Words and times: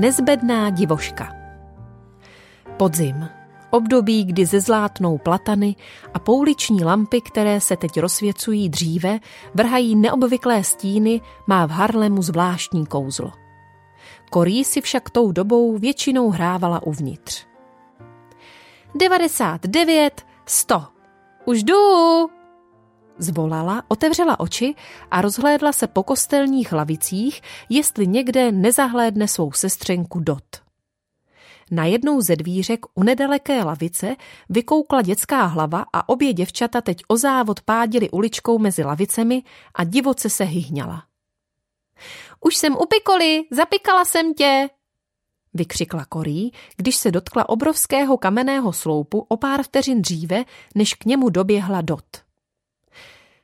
Nezbedná 0.00 0.70
divoška 0.70 1.28
Podzim. 2.76 3.39
Období, 3.70 4.24
kdy 4.24 4.46
zezlátnou 4.46 5.18
platany 5.18 5.76
a 6.14 6.18
pouliční 6.18 6.84
lampy, 6.84 7.20
které 7.20 7.60
se 7.60 7.76
teď 7.76 8.00
rozsvěcují 8.00 8.68
dříve, 8.68 9.18
vrhají 9.54 9.96
neobvyklé 9.96 10.64
stíny, 10.64 11.20
má 11.46 11.66
v 11.66 11.70
Harlemu 11.70 12.22
zvláštní 12.22 12.86
kouzlo. 12.86 13.32
Korí 14.30 14.64
si 14.64 14.80
však 14.80 15.10
tou 15.10 15.32
dobou 15.32 15.78
většinou 15.78 16.30
hrávala 16.30 16.82
uvnitř. 16.82 17.46
99, 18.94 20.22
100. 20.46 20.82
Už 21.44 21.62
jdu! 21.62 21.76
Zvolala, 23.18 23.82
otevřela 23.88 24.40
oči 24.40 24.74
a 25.10 25.20
rozhlédla 25.20 25.72
se 25.72 25.86
po 25.86 26.02
kostelních 26.02 26.72
lavicích, 26.72 27.42
jestli 27.68 28.06
někde 28.06 28.52
nezahlédne 28.52 29.28
svou 29.28 29.52
sestřenku 29.52 30.20
Dot. 30.20 30.69
Na 31.70 31.84
jednou 31.84 32.20
ze 32.20 32.36
dvířek 32.36 32.80
u 32.94 33.02
nedaleké 33.02 33.64
lavice 33.64 34.16
vykoukla 34.48 35.02
dětská 35.02 35.44
hlava 35.44 35.84
a 35.92 36.08
obě 36.08 36.32
děvčata 36.32 36.80
teď 36.80 37.02
o 37.08 37.16
závod 37.16 37.60
pádili 37.60 38.10
uličkou 38.10 38.58
mezi 38.58 38.84
lavicemi 38.84 39.42
a 39.74 39.84
divoce 39.84 40.30
se 40.30 40.44
hyhňala. 40.44 41.04
Už 42.40 42.56
jsem 42.56 42.76
u 42.76 42.86
pikoli, 42.86 43.42
zapikala 43.50 44.04
jsem 44.04 44.34
tě, 44.34 44.68
vykřikla 45.54 46.04
Korí, 46.04 46.52
když 46.76 46.96
se 46.96 47.10
dotkla 47.10 47.48
obrovského 47.48 48.18
kamenného 48.18 48.72
sloupu 48.72 49.26
o 49.28 49.36
pár 49.36 49.62
vteřin 49.62 50.02
dříve, 50.02 50.44
než 50.74 50.94
k 50.94 51.04
němu 51.04 51.30
doběhla 51.30 51.80
Dot. 51.80 52.04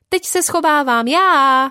Teď 0.09 0.25
se 0.25 0.43
schovávám 0.43 1.09
já! 1.09 1.71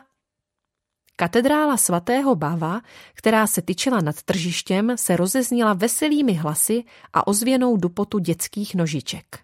Katedrála 1.16 1.78
svatého 1.78 2.36
Bava, 2.36 2.82
která 3.14 3.48
se 3.48 3.62
tyčila 3.62 4.02
nad 4.02 4.24
tržištěm, 4.24 4.98
se 4.98 5.16
rozezněla 5.16 5.74
veselými 5.74 6.34
hlasy 6.34 6.84
a 7.14 7.28
ozvěnou 7.28 7.78
dupotu 7.78 8.20
dětských 8.20 8.76
nožiček. 8.76 9.40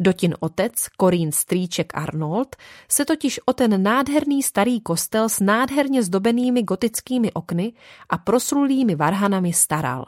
Dotin 0.00 0.34
otec, 0.40 0.88
Korín 0.96 1.32
strýček 1.32 1.94
Arnold, 1.94 2.56
se 2.88 3.04
totiž 3.04 3.40
o 3.46 3.52
ten 3.52 3.82
nádherný 3.82 4.42
starý 4.42 4.80
kostel 4.80 5.28
s 5.28 5.40
nádherně 5.40 6.02
zdobenými 6.02 6.62
gotickými 6.62 7.32
okny 7.32 7.72
a 8.10 8.18
proslulými 8.18 8.94
varhanami 8.94 9.52
staral. 9.52 10.04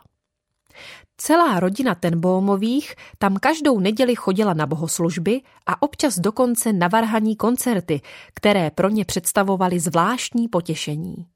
Celá 1.19 1.61
rodina 1.61 1.95
Tenbómových 1.95 2.95
tam 3.19 3.37
každou 3.37 3.81
neděli 3.81 4.15
chodila 4.15 4.55
na 4.55 4.67
bohoslužby 4.67 5.41
a 5.67 5.83
občas 5.83 6.19
dokonce 6.19 6.73
na 6.73 6.89
varhaní 6.89 7.37
koncerty, 7.37 8.01
které 8.35 8.71
pro 8.71 8.89
ně 8.89 9.05
představovaly 9.05 9.81
zvláštní 9.81 10.49
potěšení. 10.49 11.27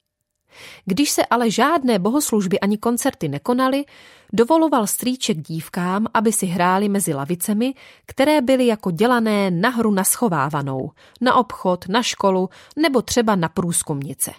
Když 0.85 1.11
se 1.11 1.27
ale 1.27 1.51
žádné 1.51 1.99
bohoslužby 1.99 2.61
ani 2.61 2.79
koncerty 2.79 3.29
nekonaly, 3.29 3.85
dovoloval 4.33 4.87
strýček 4.87 5.39
dívkám, 5.39 6.07
aby 6.15 6.33
si 6.33 6.47
hráli 6.47 6.89
mezi 6.89 7.15
lavicemi, 7.15 7.75
které 8.07 8.41
byly 8.41 8.67
jako 8.67 8.91
dělané 8.91 9.51
na 9.51 9.69
hru 9.69 9.91
na 9.91 10.05
schovávanou, 10.05 10.91
na 11.21 11.35
obchod, 11.35 11.89
na 11.89 12.03
školu 12.03 12.49
nebo 12.77 13.03
třeba 13.03 13.37
na 13.37 13.49
průzkumnice. 13.49 14.31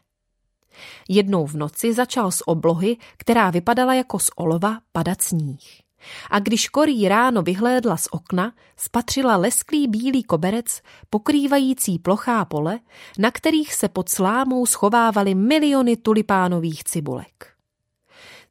Jednou 1.10 1.46
v 1.46 1.56
noci 1.56 1.94
začal 1.94 2.32
z 2.32 2.42
oblohy, 2.46 2.98
která 3.18 3.50
vypadala 3.50 3.94
jako 3.94 4.20
z 4.20 4.30
olova, 4.36 4.80
padat 4.92 5.22
sníh. 5.22 5.82
A 6.30 6.40
když 6.40 6.70
Korí 6.70 7.08
ráno 7.08 7.42
vyhlédla 7.42 7.98
z 7.98 8.08
okna, 8.12 8.54
spatřila 8.78 9.38
lesklý 9.38 9.88
bílý 9.88 10.24
koberec, 10.24 10.82
pokrývající 11.10 12.00
plochá 12.00 12.46
pole, 12.46 12.80
na 13.20 13.32
kterých 13.32 13.74
se 13.74 13.90
pod 13.90 14.10
slámou 14.10 14.66
schovávaly 14.66 15.36
miliony 15.36 15.98
tulipánových 15.98 16.84
cibulek. 16.84 17.48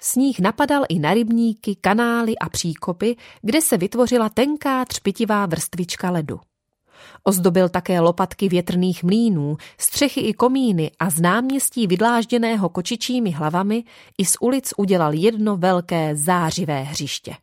Sníh 0.02 0.40
napadal 0.40 0.84
i 0.88 0.98
na 0.98 1.14
rybníky, 1.14 1.76
kanály 1.80 2.38
a 2.38 2.48
příkopy, 2.48 3.16
kde 3.42 3.60
se 3.60 3.76
vytvořila 3.76 4.28
tenká 4.28 4.84
třpitivá 4.84 5.46
vrstvička 5.46 6.10
ledu. 6.10 6.40
Ozdobil 7.24 7.68
také 7.68 8.00
lopatky 8.00 8.48
větrných 8.48 9.04
mlínů, 9.04 9.56
střechy 9.78 10.20
i 10.20 10.34
komíny 10.34 10.90
a 10.98 11.10
z 11.10 11.20
náměstí 11.20 11.86
vydlážděného 11.86 12.68
kočičími 12.68 13.30
hlavami 13.30 13.84
i 14.18 14.24
z 14.24 14.36
ulic 14.40 14.74
udělal 14.76 15.14
jedno 15.14 15.56
velké 15.56 16.16
zářivé 16.16 16.82
hřiště. 16.82 17.36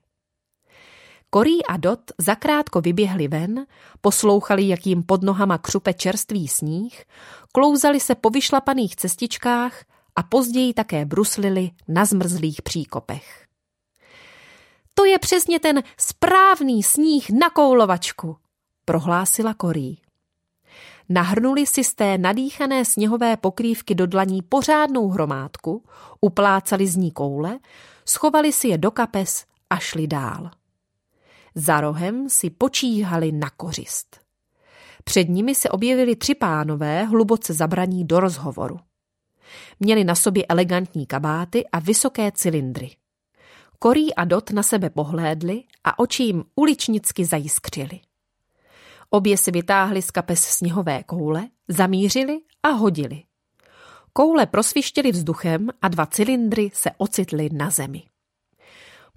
Korí 1.29 1.65
a 1.65 1.77
Dot 1.77 2.01
zakrátko 2.17 2.81
vyběhli 2.81 3.27
ven, 3.27 3.65
poslouchali, 4.01 4.67
jak 4.67 4.87
jim 4.87 5.03
pod 5.03 5.23
nohama 5.23 5.57
křupe 5.57 5.93
čerstvý 5.93 6.47
sníh, 6.47 7.03
klouzali 7.51 7.99
se 7.99 8.15
po 8.15 8.29
vyšlapaných 8.29 8.95
cestičkách 8.95 9.83
a 10.15 10.23
později 10.23 10.73
také 10.73 11.05
bruslili 11.05 11.71
na 11.87 12.05
zmrzlých 12.05 12.61
příkopech. 12.61 13.45
To 14.93 15.05
je 15.05 15.19
přesně 15.19 15.59
ten 15.59 15.83
správný 15.97 16.83
sníh 16.83 17.29
na 17.29 17.49
koulovačku, 17.49 18.37
prohlásila 18.87 19.53
Korí. 19.53 19.97
Nahrnuli 21.09 21.65
si 21.65 21.83
z 21.83 21.93
té 21.93 22.17
nadýchané 22.17 22.85
sněhové 22.85 23.37
pokrývky 23.37 23.95
do 23.95 24.07
dlaní 24.07 24.41
pořádnou 24.41 25.09
hromádku, 25.09 25.83
uplácali 26.21 26.87
z 26.87 26.95
ní 26.95 27.11
koule, 27.11 27.59
schovali 28.05 28.51
si 28.51 28.67
je 28.67 28.77
do 28.77 28.91
kapes 28.91 29.45
a 29.69 29.77
šli 29.77 30.07
dál. 30.07 30.51
Za 31.55 31.81
rohem 31.81 32.29
si 32.29 32.49
počíhali 32.49 33.31
na 33.31 33.49
kořist. 33.49 34.19
Před 35.03 35.29
nimi 35.29 35.55
se 35.55 35.69
objevili 35.69 36.15
tři 36.15 36.35
pánové, 36.35 37.03
hluboce 37.03 37.53
zabraní 37.53 38.05
do 38.05 38.19
rozhovoru. 38.19 38.79
Měli 39.79 40.03
na 40.03 40.15
sobě 40.15 40.45
elegantní 40.49 41.05
kabáty 41.05 41.67
a 41.67 41.79
vysoké 41.79 42.31
cylindry. 42.31 42.95
Korí 43.79 44.15
a 44.15 44.25
Dot 44.25 44.51
na 44.51 44.63
sebe 44.63 44.89
pohlédli 44.89 45.63
a 45.83 45.99
oči 45.99 46.23
jim 46.23 46.43
uličnicky 46.55 47.25
zajiskřili. 47.25 47.99
Obě 49.09 49.37
si 49.37 49.51
vytáhly 49.51 50.01
z 50.01 50.11
kapes 50.11 50.43
sněhové 50.43 51.03
koule, 51.03 51.47
zamířili 51.67 52.39
a 52.63 52.69
hodili. 52.69 53.23
Koule 54.13 54.45
prosvištěly 54.45 55.11
vzduchem 55.11 55.69
a 55.81 55.87
dva 55.87 56.05
cylindry 56.05 56.71
se 56.73 56.91
ocitly 56.97 57.49
na 57.53 57.69
zemi. 57.69 58.03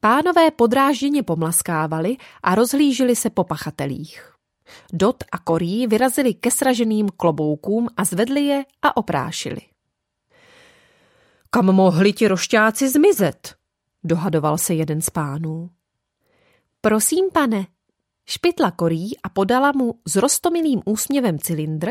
Pánové 0.01 0.51
podrážděně 0.51 1.23
pomlaskávali 1.23 2.17
a 2.43 2.55
rozhlížili 2.55 3.17
se 3.17 3.31
po 3.31 3.45
pachatelích. 3.45 4.35
Dot 4.93 5.25
a 5.33 5.39
Korí 5.39 5.87
vyrazili 5.87 6.35
ke 6.35 6.51
sraženým 6.51 7.09
kloboukům 7.17 7.89
a 7.97 8.05
zvedli 8.05 8.41
je 8.41 8.65
a 8.83 8.97
oprášili. 8.97 9.61
Kam 11.51 11.67
mohli 11.67 12.13
ti 12.13 12.29
rošťáci 12.29 12.89
zmizet? 12.89 13.55
Dohadoval 14.05 14.59
se 14.59 14.75
jeden 14.75 15.01
z 15.01 15.11
pánů. 15.11 15.71
Prosím, 16.81 17.31
pane, 17.33 17.67
Špitla 18.31 18.71
korí 18.71 19.11
a 19.23 19.29
podala 19.29 19.73
mu 19.73 19.95
s 20.07 20.17
rostomilým 20.17 20.83
úsměvem 20.85 21.39
cylindr 21.39 21.91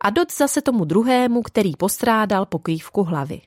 a 0.00 0.10
dot 0.10 0.32
zase 0.32 0.62
tomu 0.62 0.84
druhému, 0.84 1.42
který 1.42 1.76
postrádal 1.76 2.46
pokrývku 2.46 3.02
hlavy. 3.02 3.40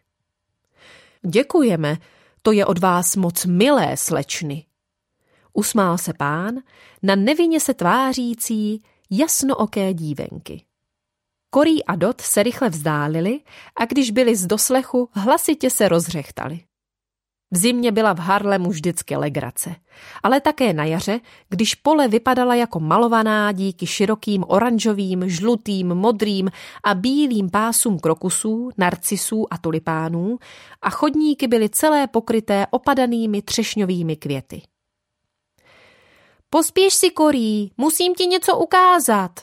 Děkujeme, 1.27 1.97
to 2.41 2.51
je 2.51 2.65
od 2.65 2.79
vás 2.79 3.15
moc 3.15 3.45
milé, 3.45 3.97
slečny. 3.97 4.65
Usmál 5.53 5.97
se 5.97 6.13
pán 6.13 6.55
na 7.03 7.15
nevinně 7.15 7.59
se 7.59 7.73
tvářící, 7.73 8.83
jasnooké 9.09 9.93
dívenky. 9.93 10.65
Korí 11.49 11.85
a 11.85 11.95
Dot 11.95 12.21
se 12.21 12.43
rychle 12.43 12.69
vzdálili 12.69 13.39
a 13.75 13.85
když 13.85 14.11
byli 14.11 14.35
z 14.35 14.47
doslechu, 14.47 15.09
hlasitě 15.11 15.69
se 15.69 15.87
rozřechtali. 15.87 16.59
V 17.51 17.57
zimě 17.57 17.91
byla 17.91 18.13
v 18.13 18.19
Harlemu 18.19 18.69
vždycky 18.69 19.15
legrace, 19.15 19.75
ale 20.23 20.41
také 20.41 20.73
na 20.73 20.85
jaře, 20.85 21.19
když 21.49 21.75
pole 21.75 22.07
vypadala 22.07 22.55
jako 22.55 22.79
malovaná 22.79 23.51
díky 23.51 23.87
širokým 23.87 24.43
oranžovým, 24.47 25.29
žlutým, 25.29 25.87
modrým 25.87 26.51
a 26.83 26.93
bílým 26.93 27.49
pásům 27.49 27.99
krokusů, 27.99 28.69
narcisů 28.77 29.53
a 29.53 29.57
tulipánů 29.57 30.37
a 30.81 30.89
chodníky 30.89 31.47
byly 31.47 31.69
celé 31.69 32.07
pokryté 32.07 32.67
opadanými 32.69 33.41
třešňovými 33.41 34.15
květy. 34.15 34.61
Pospěš 36.49 36.93
si, 36.93 37.09
Korí, 37.09 37.71
musím 37.77 38.15
ti 38.15 38.25
něco 38.25 38.57
ukázat, 38.57 39.39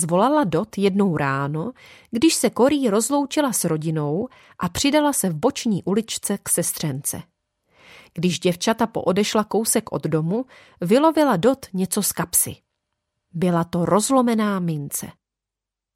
zvolala 0.00 0.44
Dot 0.44 0.78
jednou 0.78 1.16
ráno, 1.16 1.72
když 2.10 2.34
se 2.34 2.50
Korí 2.50 2.90
rozloučila 2.90 3.52
s 3.52 3.64
rodinou 3.64 4.28
a 4.58 4.68
přidala 4.68 5.12
se 5.12 5.28
v 5.28 5.34
boční 5.34 5.82
uličce 5.84 6.38
k 6.42 6.48
sestřence. 6.48 7.22
Když 8.14 8.40
děvčata 8.40 8.86
poodešla 8.86 9.44
kousek 9.44 9.92
od 9.92 10.02
domu, 10.02 10.44
vylovila 10.80 11.36
Dot 11.36 11.66
něco 11.72 12.02
z 12.02 12.12
kapsy. 12.12 12.56
Byla 13.32 13.64
to 13.64 13.84
rozlomená 13.84 14.60
mince. 14.60 15.06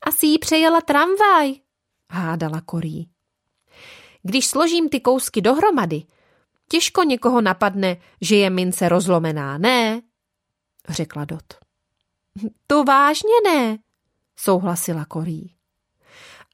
Asi 0.06 0.27
jí 0.27 0.39
přejela 0.39 0.81
tramvaj, 0.81 1.55
hádala 2.11 2.61
Korí. 2.61 3.09
Když 4.23 4.47
složím 4.47 4.89
ty 4.89 5.01
kousky 5.01 5.41
dohromady, 5.41 6.03
těžko 6.69 7.03
někoho 7.03 7.41
napadne, 7.41 7.97
že 8.21 8.37
je 8.37 8.51
mince 8.51 8.89
rozlomená, 8.89 9.59
ne? 9.59 10.03
řekla 10.89 11.25
Dot. 11.25 11.55
To 12.67 12.85
vážně 12.85 13.35
ne, 13.47 13.79
souhlasila 14.37 15.05
Korí. 15.05 15.55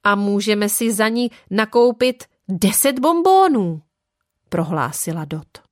A 0.04 0.14
můžeme 0.14 0.68
si 0.68 0.92
za 0.92 1.08
ní 1.08 1.30
nakoupit 1.50 2.24
deset 2.48 2.98
bombónů, 2.98 3.82
prohlásila 4.48 5.24
Dot. 5.24 5.70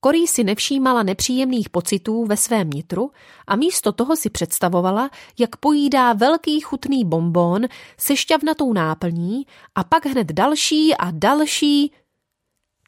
Korí 0.00 0.26
si 0.26 0.44
nevšímala 0.44 1.02
nepříjemných 1.02 1.70
pocitů 1.70 2.24
ve 2.24 2.36
svém 2.36 2.70
nitru 2.70 3.10
a 3.46 3.56
místo 3.56 3.92
toho 3.92 4.16
si 4.16 4.30
představovala, 4.30 5.10
jak 5.38 5.56
pojídá 5.56 6.12
velký 6.12 6.60
chutný 6.60 7.04
bonbon 7.04 7.66
se 7.98 8.16
šťavnatou 8.16 8.72
náplní 8.72 9.46
a 9.74 9.84
pak 9.84 10.06
hned 10.06 10.32
další 10.32 10.94
a 10.94 11.10
další. 11.10 11.92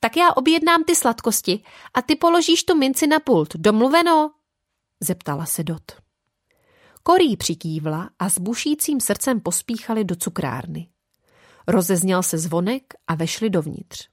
Tak 0.00 0.17
já 0.17 0.32
objednám 0.32 0.84
ty 0.84 0.94
sladkosti 0.94 1.62
a 1.94 2.02
ty 2.02 2.17
položíš 2.17 2.64
tu 2.64 2.75
minci 2.75 3.06
na 3.06 3.20
pult. 3.20 3.56
Domluveno? 3.56 4.31
Zeptala 5.00 5.46
se 5.46 5.64
Dot. 5.64 6.06
Korí 7.08 7.37
přikývla 7.37 8.11
a 8.19 8.29
s 8.29 8.38
bušícím 8.38 9.00
srdcem 9.00 9.41
pospíchali 9.41 10.05
do 10.05 10.17
cukrárny. 10.17 10.88
Rozezněl 11.69 12.23
se 12.23 12.38
zvonek 12.38 12.94
a 13.06 13.14
vešli 13.14 13.50
dovnitř. 13.50 14.08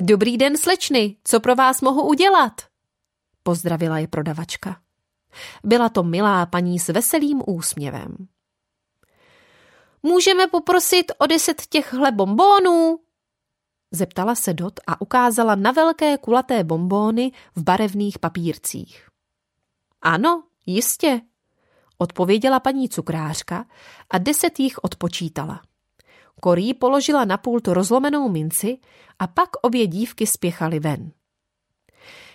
Dobrý 0.00 0.36
den, 0.36 0.56
slečny, 0.56 1.16
co 1.24 1.40
pro 1.40 1.54
vás 1.54 1.80
mohu 1.80 2.08
udělat? 2.08 2.52
Pozdravila 3.42 3.98
je 3.98 4.08
prodavačka. 4.08 4.80
Byla 5.64 5.88
to 5.88 6.02
milá 6.02 6.46
paní 6.46 6.78
s 6.78 6.88
veselým 6.88 7.42
úsměvem. 7.46 8.35
Můžeme 10.02 10.46
poprosit 10.46 11.12
o 11.18 11.26
deset 11.26 11.66
těchhle 11.66 12.12
bombónů? 12.12 12.98
Zeptala 13.90 14.34
se 14.34 14.54
Dot 14.54 14.80
a 14.86 15.00
ukázala 15.00 15.54
na 15.54 15.72
velké 15.72 16.18
kulaté 16.18 16.64
bombóny 16.64 17.32
v 17.56 17.62
barevných 17.62 18.18
papírcích. 18.18 19.08
Ano, 20.02 20.42
jistě, 20.66 21.20
odpověděla 21.98 22.60
paní 22.60 22.88
cukrářka 22.88 23.66
a 24.10 24.18
deset 24.18 24.60
jich 24.60 24.78
odpočítala. 24.82 25.60
Korí 26.40 26.74
položila 26.74 27.24
na 27.24 27.36
pult 27.36 27.68
rozlomenou 27.68 28.28
minci 28.28 28.78
a 29.18 29.26
pak 29.26 29.50
obě 29.62 29.86
dívky 29.86 30.26
spěchaly 30.26 30.80
ven. 30.80 31.12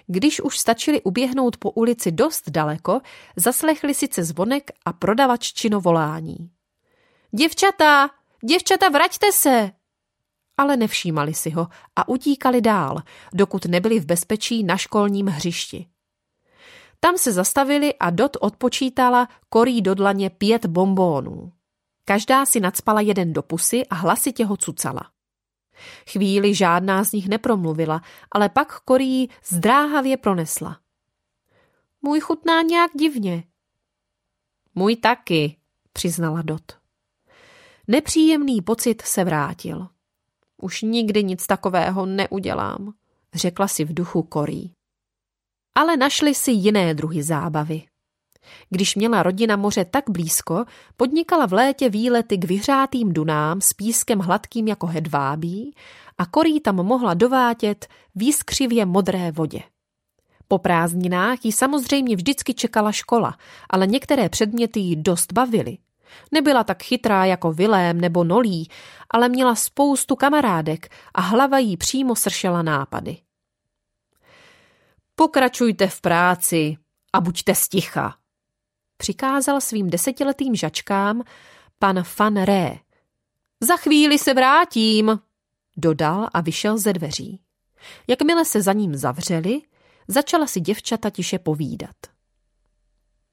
Když 0.07 0.41
už 0.41 0.59
stačili 0.59 1.01
uběhnout 1.01 1.57
po 1.57 1.71
ulici 1.71 2.11
dost 2.11 2.49
daleko, 2.49 3.01
zaslechli 3.35 3.93
sice 3.93 4.23
zvonek 4.23 4.71
a 4.85 4.93
prodavaččino 4.93 5.81
volání. 5.81 6.51
Děvčata, 7.31 8.09
děvčata, 8.45 8.89
vraťte 8.89 9.31
se! 9.31 9.71
Ale 10.57 10.77
nevšímali 10.77 11.33
si 11.33 11.49
ho 11.49 11.67
a 11.95 12.07
utíkali 12.09 12.61
dál, 12.61 13.01
dokud 13.33 13.65
nebyli 13.65 13.99
v 13.99 14.05
bezpečí 14.05 14.63
na 14.63 14.77
školním 14.77 15.27
hřišti. 15.27 15.87
Tam 16.99 17.17
se 17.17 17.31
zastavili 17.31 17.93
a 17.95 18.09
Dot 18.09 18.37
odpočítala 18.41 19.27
korí 19.49 19.81
do 19.81 19.95
dlaně 19.95 20.29
pět 20.29 20.65
bombónů. 20.65 21.51
Každá 22.05 22.45
si 22.45 22.59
nadspala 22.59 23.01
jeden 23.01 23.33
do 23.33 23.41
pusy 23.41 23.85
a 23.85 23.95
hlasitě 23.95 24.45
ho 24.45 24.57
cucala. 24.57 25.11
Chvíli 26.11 26.55
žádná 26.55 27.03
z 27.03 27.11
nich 27.11 27.29
nepromluvila, 27.29 28.01
ale 28.31 28.49
pak 28.49 28.79
Korí 28.79 29.29
zdráhavě 29.45 30.17
pronesla. 30.17 30.79
Můj 32.01 32.19
chutná 32.19 32.61
nějak 32.61 32.91
divně. 32.95 33.43
Můj 34.75 34.95
taky, 34.95 35.57
přiznala 35.93 36.41
Dot. 36.41 36.80
Nepříjemný 37.87 38.61
pocit 38.61 39.01
se 39.01 39.23
vrátil. 39.23 39.87
Už 40.61 40.81
nikdy 40.81 41.23
nic 41.23 41.47
takového 41.47 42.05
neudělám, 42.05 42.93
řekla 43.33 43.67
si 43.67 43.85
v 43.85 43.93
duchu 43.93 44.23
Korí. 44.23 44.73
Ale 45.75 45.97
našli 45.97 46.33
si 46.35 46.51
jiné 46.51 46.93
druhy 46.93 47.23
zábavy. 47.23 47.83
Když 48.69 48.95
měla 48.95 49.23
rodina 49.23 49.55
moře 49.55 49.85
tak 49.85 50.09
blízko, 50.09 50.65
podnikala 50.97 51.45
v 51.45 51.53
létě 51.53 51.89
výlety 51.89 52.37
k 52.37 52.45
vyhřátým 52.45 53.13
dunám 53.13 53.61
s 53.61 53.73
pískem 53.73 54.19
hladkým 54.19 54.67
jako 54.67 54.87
hedvábí 54.87 55.75
a 56.17 56.25
korí 56.25 56.59
tam 56.59 56.75
mohla 56.75 57.13
dovátět 57.13 57.87
v 58.15 58.23
jiskřivě 58.23 58.85
modré 58.85 59.31
vodě. 59.31 59.61
Po 60.47 60.57
prázdninách 60.57 61.45
ji 61.45 61.51
samozřejmě 61.51 62.15
vždycky 62.15 62.53
čekala 62.53 62.91
škola, 62.91 63.37
ale 63.69 63.87
některé 63.87 64.29
předměty 64.29 64.79
ji 64.79 64.95
dost 64.95 65.33
bavily. 65.33 65.77
Nebyla 66.31 66.63
tak 66.63 66.83
chytrá 66.83 67.25
jako 67.25 67.53
Vilém 67.53 68.01
nebo 68.01 68.23
Nolí, 68.23 68.69
ale 69.09 69.29
měla 69.29 69.55
spoustu 69.55 70.15
kamarádek 70.15 70.89
a 71.13 71.21
hlava 71.21 71.57
jí 71.57 71.77
přímo 71.77 72.15
sršela 72.15 72.61
nápady. 72.61 73.17
Pokračujte 75.15 75.87
v 75.87 76.01
práci 76.01 76.77
a 77.13 77.21
buďte 77.21 77.55
sticha, 77.55 78.15
přikázal 78.97 79.61
svým 79.61 79.89
desetiletým 79.89 80.55
žačkám 80.55 81.23
pan 81.79 82.03
Van 82.19 82.43
Ré. 82.43 82.75
Za 83.63 83.77
chvíli 83.77 84.19
se 84.19 84.33
vrátím, 84.33 85.19
dodal 85.77 86.27
a 86.33 86.41
vyšel 86.41 86.77
ze 86.77 86.93
dveří. 86.93 87.41
Jakmile 88.07 88.45
se 88.45 88.61
za 88.61 88.73
ním 88.73 88.95
zavřeli, 88.95 89.61
začala 90.07 90.47
si 90.47 90.59
děvčata 90.59 91.09
tiše 91.09 91.39
povídat. 91.39 91.95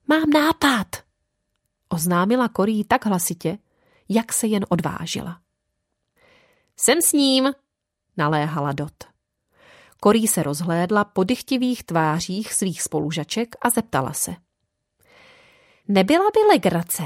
Mám 0.06 0.30
nápad, 0.30 0.86
oznámila 1.88 2.48
Korí 2.48 2.84
tak 2.84 3.06
hlasitě, 3.06 3.58
jak 4.08 4.32
se 4.32 4.46
jen 4.46 4.66
odvážila. 4.68 5.40
Jsem 6.76 7.02
s 7.02 7.12
ním, 7.12 7.52
naléhala 8.16 8.72
Dot. 8.72 9.04
Korí 10.00 10.26
se 10.26 10.42
rozhlédla 10.42 11.04
po 11.04 11.24
dychtivých 11.24 11.84
tvářích 11.84 12.52
svých 12.52 12.82
spolužaček 12.82 13.56
a 13.62 13.70
zeptala 13.70 14.12
se– 14.12 14.34
Nebyla 15.88 16.24
by 16.34 16.40
legrace, 16.54 17.02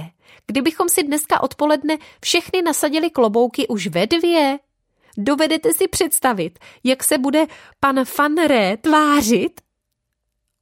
kdybychom 0.46 0.88
si 0.88 1.02
dneska 1.02 1.43
odpoledne 1.43 1.98
všechny 2.24 2.62
nasadili 2.62 3.10
klobouky 3.10 3.69
už 3.69 3.86
ve 3.86 4.06
dvě? 4.06 4.58
Dovedete 5.19 5.72
si 5.72 5.89
představit, 5.89 6.58
jak 6.84 7.05
se 7.05 7.19
bude 7.19 7.46
pan 7.81 8.05
Fanré 8.05 8.77
tvářit? 8.77 9.60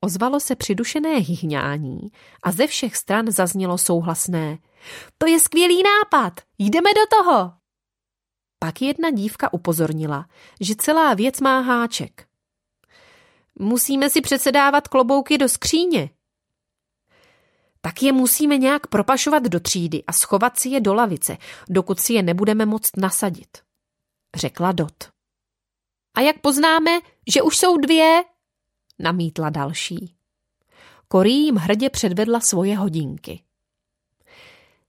Ozvalo 0.00 0.40
se 0.40 0.56
přidušené 0.56 1.16
hyhňání 1.16 2.00
a 2.42 2.52
ze 2.52 2.66
všech 2.66 2.96
stran 2.96 3.30
zaznělo 3.30 3.78
souhlasné. 3.78 4.58
To 5.18 5.26
je 5.26 5.40
skvělý 5.40 5.82
nápad, 5.82 6.40
jdeme 6.58 6.90
do 6.94 7.16
toho. 7.16 7.52
Pak 8.58 8.82
jedna 8.82 9.10
dívka 9.10 9.52
upozornila, 9.52 10.26
že 10.60 10.74
celá 10.76 11.14
věc 11.14 11.40
má 11.40 11.60
háček. 11.60 12.26
Musíme 13.58 14.10
si 14.10 14.20
přece 14.20 14.52
dávat 14.52 14.88
klobouky 14.88 15.38
do 15.38 15.48
skříně, 15.48 16.10
tak 17.80 18.02
je 18.02 18.12
musíme 18.12 18.56
nějak 18.56 18.86
propašovat 18.86 19.42
do 19.42 19.60
třídy 19.60 20.04
a 20.06 20.12
schovat 20.12 20.58
si 20.58 20.68
je 20.68 20.80
do 20.80 20.94
lavice, 20.94 21.36
dokud 21.68 22.00
si 22.00 22.12
je 22.12 22.22
nebudeme 22.22 22.66
moct 22.66 22.96
nasadit, 22.96 23.58
řekla 24.36 24.72
Dot. 24.72 25.10
A 26.16 26.20
jak 26.20 26.40
poznáme, 26.40 27.00
že 27.28 27.42
už 27.42 27.56
jsou 27.56 27.76
dvě? 27.76 28.22
Namítla 29.02 29.50
další. 29.50 30.14
Korí 31.08 31.44
jim 31.44 31.56
hrdě 31.56 31.90
předvedla 31.90 32.40
svoje 32.40 32.76
hodinky. 32.76 33.42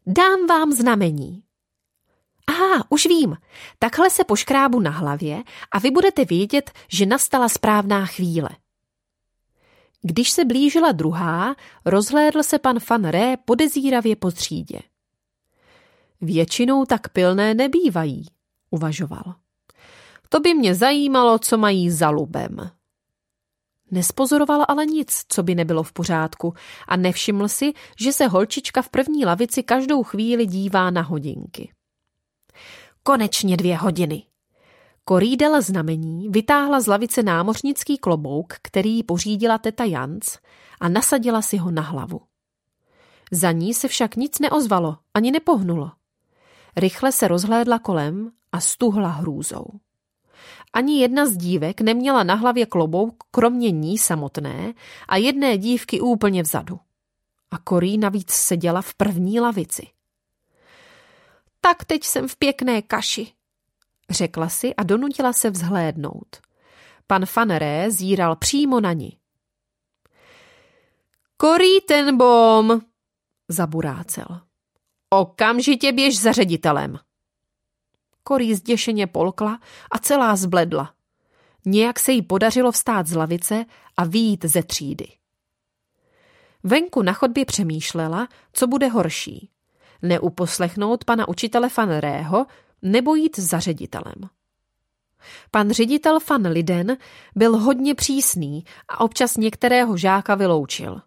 Dám 0.07 0.47
vám 0.47 0.71
znamení. 0.71 1.43
Aha, 2.47 2.85
už 2.89 3.05
vím. 3.05 3.37
Takhle 3.79 4.09
se 4.09 4.23
poškrábu 4.23 4.79
na 4.79 4.91
hlavě 4.91 5.43
a 5.71 5.79
vy 5.79 5.91
budete 5.91 6.25
vědět, 6.25 6.71
že 6.87 7.05
nastala 7.05 7.49
správná 7.49 8.05
chvíle. 8.05 8.49
Když 10.01 10.31
se 10.31 10.45
blížila 10.45 10.91
druhá, 10.91 11.55
rozhlédl 11.85 12.43
se 12.43 12.59
pan 12.59 12.77
Van 12.89 13.05
Ré 13.05 13.37
podezíravě 13.37 14.15
po 14.15 14.31
třídě. 14.31 14.79
Většinou 16.21 16.85
tak 16.85 17.09
pilné 17.09 17.53
nebývají, 17.53 18.25
uvažoval. 18.69 19.35
To 20.29 20.39
by 20.39 20.53
mě 20.53 20.75
zajímalo, 20.75 21.39
co 21.39 21.57
mají 21.57 21.89
za 21.89 22.09
lubem. 22.09 22.71
Nespozoroval 23.91 24.65
ale 24.67 24.85
nic, 24.85 25.23
co 25.27 25.43
by 25.43 25.55
nebylo 25.55 25.83
v 25.83 25.93
pořádku 25.93 26.53
a 26.87 26.95
nevšiml 26.95 27.47
si, 27.47 27.73
že 27.99 28.13
se 28.13 28.27
holčička 28.27 28.81
v 28.81 28.89
první 28.89 29.25
lavici 29.25 29.63
každou 29.63 30.03
chvíli 30.03 30.45
dívá 30.45 30.89
na 30.89 31.01
hodinky. 31.01 31.71
Konečně 33.03 33.57
dvě 33.57 33.77
hodiny. 33.77 34.23
Korí 35.03 35.37
dala 35.37 35.61
znamení, 35.61 36.29
vytáhla 36.29 36.79
z 36.79 36.87
lavice 36.87 37.23
námořnický 37.23 37.97
klobouk, 37.97 38.53
který 38.61 39.03
pořídila 39.03 39.57
teta 39.57 39.83
Jans 39.83 40.39
a 40.79 40.89
nasadila 40.89 41.41
si 41.41 41.57
ho 41.57 41.71
na 41.71 41.81
hlavu. 41.81 42.21
Za 43.31 43.51
ní 43.51 43.73
se 43.73 43.87
však 43.87 44.15
nic 44.15 44.39
neozvalo, 44.39 44.97
ani 45.13 45.31
nepohnulo. 45.31 45.91
Rychle 46.75 47.11
se 47.11 47.27
rozhlédla 47.27 47.79
kolem 47.79 48.31
a 48.51 48.59
stuhla 48.59 49.09
hrůzou. 49.09 49.65
Ani 50.73 51.01
jedna 51.01 51.25
z 51.25 51.37
dívek 51.37 51.81
neměla 51.81 52.23
na 52.23 52.35
hlavě 52.35 52.65
klobouk, 52.65 53.23
kromě 53.31 53.71
ní 53.71 53.97
samotné 53.97 54.73
a 55.07 55.17
jedné 55.17 55.57
dívky 55.57 56.01
úplně 56.01 56.43
vzadu. 56.43 56.79
A 57.51 57.57
Korí 57.57 57.97
navíc 57.97 58.31
seděla 58.31 58.81
v 58.81 58.93
první 58.93 59.39
lavici. 59.39 59.87
Tak 61.61 61.85
teď 61.85 62.03
jsem 62.03 62.27
v 62.27 62.35
pěkné 62.35 62.81
kaši, 62.81 63.33
řekla 64.09 64.49
si 64.49 64.75
a 64.75 64.83
donutila 64.83 65.33
se 65.33 65.49
vzhlédnout. 65.49 66.37
Pan 67.07 67.25
Faneré 67.25 67.91
zíral 67.91 68.35
přímo 68.35 68.79
na 68.79 68.93
ní. 68.93 69.17
Korí 71.37 71.81
ten 71.87 72.17
bom, 72.17 72.81
zaburácel. 73.49 74.41
Okamžitě 75.09 75.91
běž 75.91 76.19
za 76.19 76.31
ředitelem. 76.31 76.99
Korí 78.23 78.55
zděšeně 78.55 79.07
polkla 79.07 79.59
a 79.91 79.99
celá 79.99 80.35
zbledla. 80.35 80.93
Nějak 81.65 81.99
se 81.99 82.11
jí 82.11 82.21
podařilo 82.21 82.71
vstát 82.71 83.07
z 83.07 83.15
lavice 83.15 83.65
a 83.97 84.03
výjít 84.03 84.45
ze 84.45 84.63
třídy. 84.63 85.07
Venku 86.63 87.01
na 87.01 87.13
chodbě 87.13 87.45
přemýšlela, 87.45 88.27
co 88.53 88.67
bude 88.67 88.87
horší. 88.87 89.49
Neuposlechnout 90.01 91.05
pana 91.05 91.27
učitele 91.27 91.69
Fanrého 91.69 92.45
nebo 92.81 93.15
jít 93.15 93.39
za 93.39 93.59
ředitelem. 93.59 94.29
Pan 95.51 95.71
ředitel 95.71 96.19
Fan 96.19 96.47
Liden 96.47 96.97
byl 97.35 97.57
hodně 97.57 97.95
přísný 97.95 98.65
a 98.89 98.99
občas 98.99 99.37
některého 99.37 99.97
žáka 99.97 100.35
vyloučil. 100.35 101.01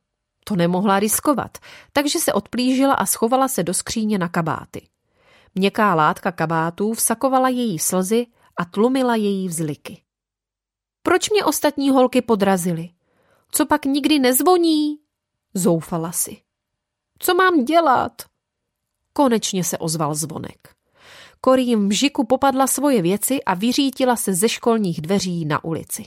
To 0.44 0.56
nemohla 0.56 1.00
riskovat, 1.00 1.58
takže 1.92 2.18
se 2.18 2.32
odplížila 2.32 2.94
a 2.94 3.06
schovala 3.06 3.48
se 3.48 3.62
do 3.62 3.74
skříně 3.74 4.18
na 4.18 4.28
kabáty. 4.28 4.88
Měkká 5.54 5.94
látka 5.94 6.32
kabátů 6.32 6.92
vsakovala 6.92 7.48
její 7.48 7.78
slzy 7.78 8.26
a 8.56 8.64
tlumila 8.64 9.16
její 9.16 9.48
vzliky. 9.48 10.02
Proč 11.02 11.30
mě 11.30 11.44
ostatní 11.44 11.90
holky 11.90 12.22
podrazily? 12.22 12.88
Co 13.50 13.66
pak 13.66 13.84
nikdy 13.84 14.18
nezvoní? 14.18 14.98
Zoufala 15.54 16.12
si. 16.12 16.36
Co 17.18 17.34
mám 17.34 17.64
dělat? 17.64 18.12
Konečně 19.12 19.64
se 19.64 19.78
ozval 19.78 20.14
zvonek. 20.14 20.74
Korí 21.40 21.76
v 21.76 21.78
mžiku 21.78 22.24
popadla 22.24 22.66
svoje 22.66 23.02
věci 23.02 23.44
a 23.44 23.54
vyřítila 23.54 24.16
se 24.16 24.34
ze 24.34 24.48
školních 24.48 25.00
dveří 25.00 25.44
na 25.44 25.64
ulici. 25.64 26.04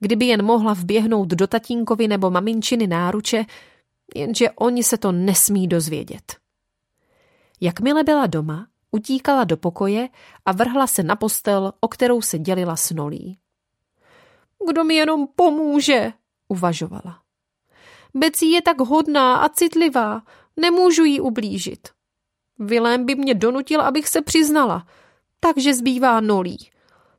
Kdyby 0.00 0.26
jen 0.26 0.44
mohla 0.44 0.72
vběhnout 0.72 1.28
do 1.28 1.46
tatínkovi 1.46 2.08
nebo 2.08 2.30
maminčiny 2.30 2.86
náruče, 2.86 3.44
jenže 4.14 4.50
oni 4.50 4.82
se 4.82 4.98
to 4.98 5.12
nesmí 5.12 5.68
dozvědět. 5.68 6.43
Jakmile 7.60 8.04
byla 8.04 8.26
doma, 8.26 8.66
utíkala 8.90 9.44
do 9.44 9.56
pokoje 9.56 10.08
a 10.46 10.52
vrhla 10.52 10.86
se 10.86 11.02
na 11.02 11.16
postel, 11.16 11.72
o 11.80 11.88
kterou 11.88 12.22
se 12.22 12.38
dělila 12.38 12.76
s 12.76 12.90
Nolí. 12.90 13.38
Kdo 14.68 14.84
mi 14.84 14.94
jenom 14.94 15.26
pomůže, 15.36 16.12
uvažovala. 16.48 17.20
Becí 18.14 18.50
je 18.50 18.62
tak 18.62 18.80
hodná 18.80 19.36
a 19.36 19.48
citlivá, 19.48 20.22
nemůžu 20.56 21.04
jí 21.04 21.20
ublížit. 21.20 21.88
Vilém 22.58 23.06
by 23.06 23.14
mě 23.14 23.34
donutil, 23.34 23.80
abych 23.80 24.08
se 24.08 24.22
přiznala, 24.22 24.86
takže 25.40 25.74
zbývá 25.74 26.20
Nolí. 26.20 26.70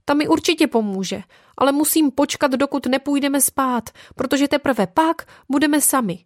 Ta 0.06 0.14
mi 0.14 0.28
určitě 0.28 0.68
pomůže, 0.68 1.22
ale 1.58 1.72
musím 1.72 2.12
počkat, 2.12 2.52
dokud 2.52 2.86
nepůjdeme 2.86 3.42
spát, 3.42 3.90
protože 4.16 4.48
teprve 4.48 4.88
pak 4.88 5.28
budeme 5.50 5.82
sami. 5.82 6.26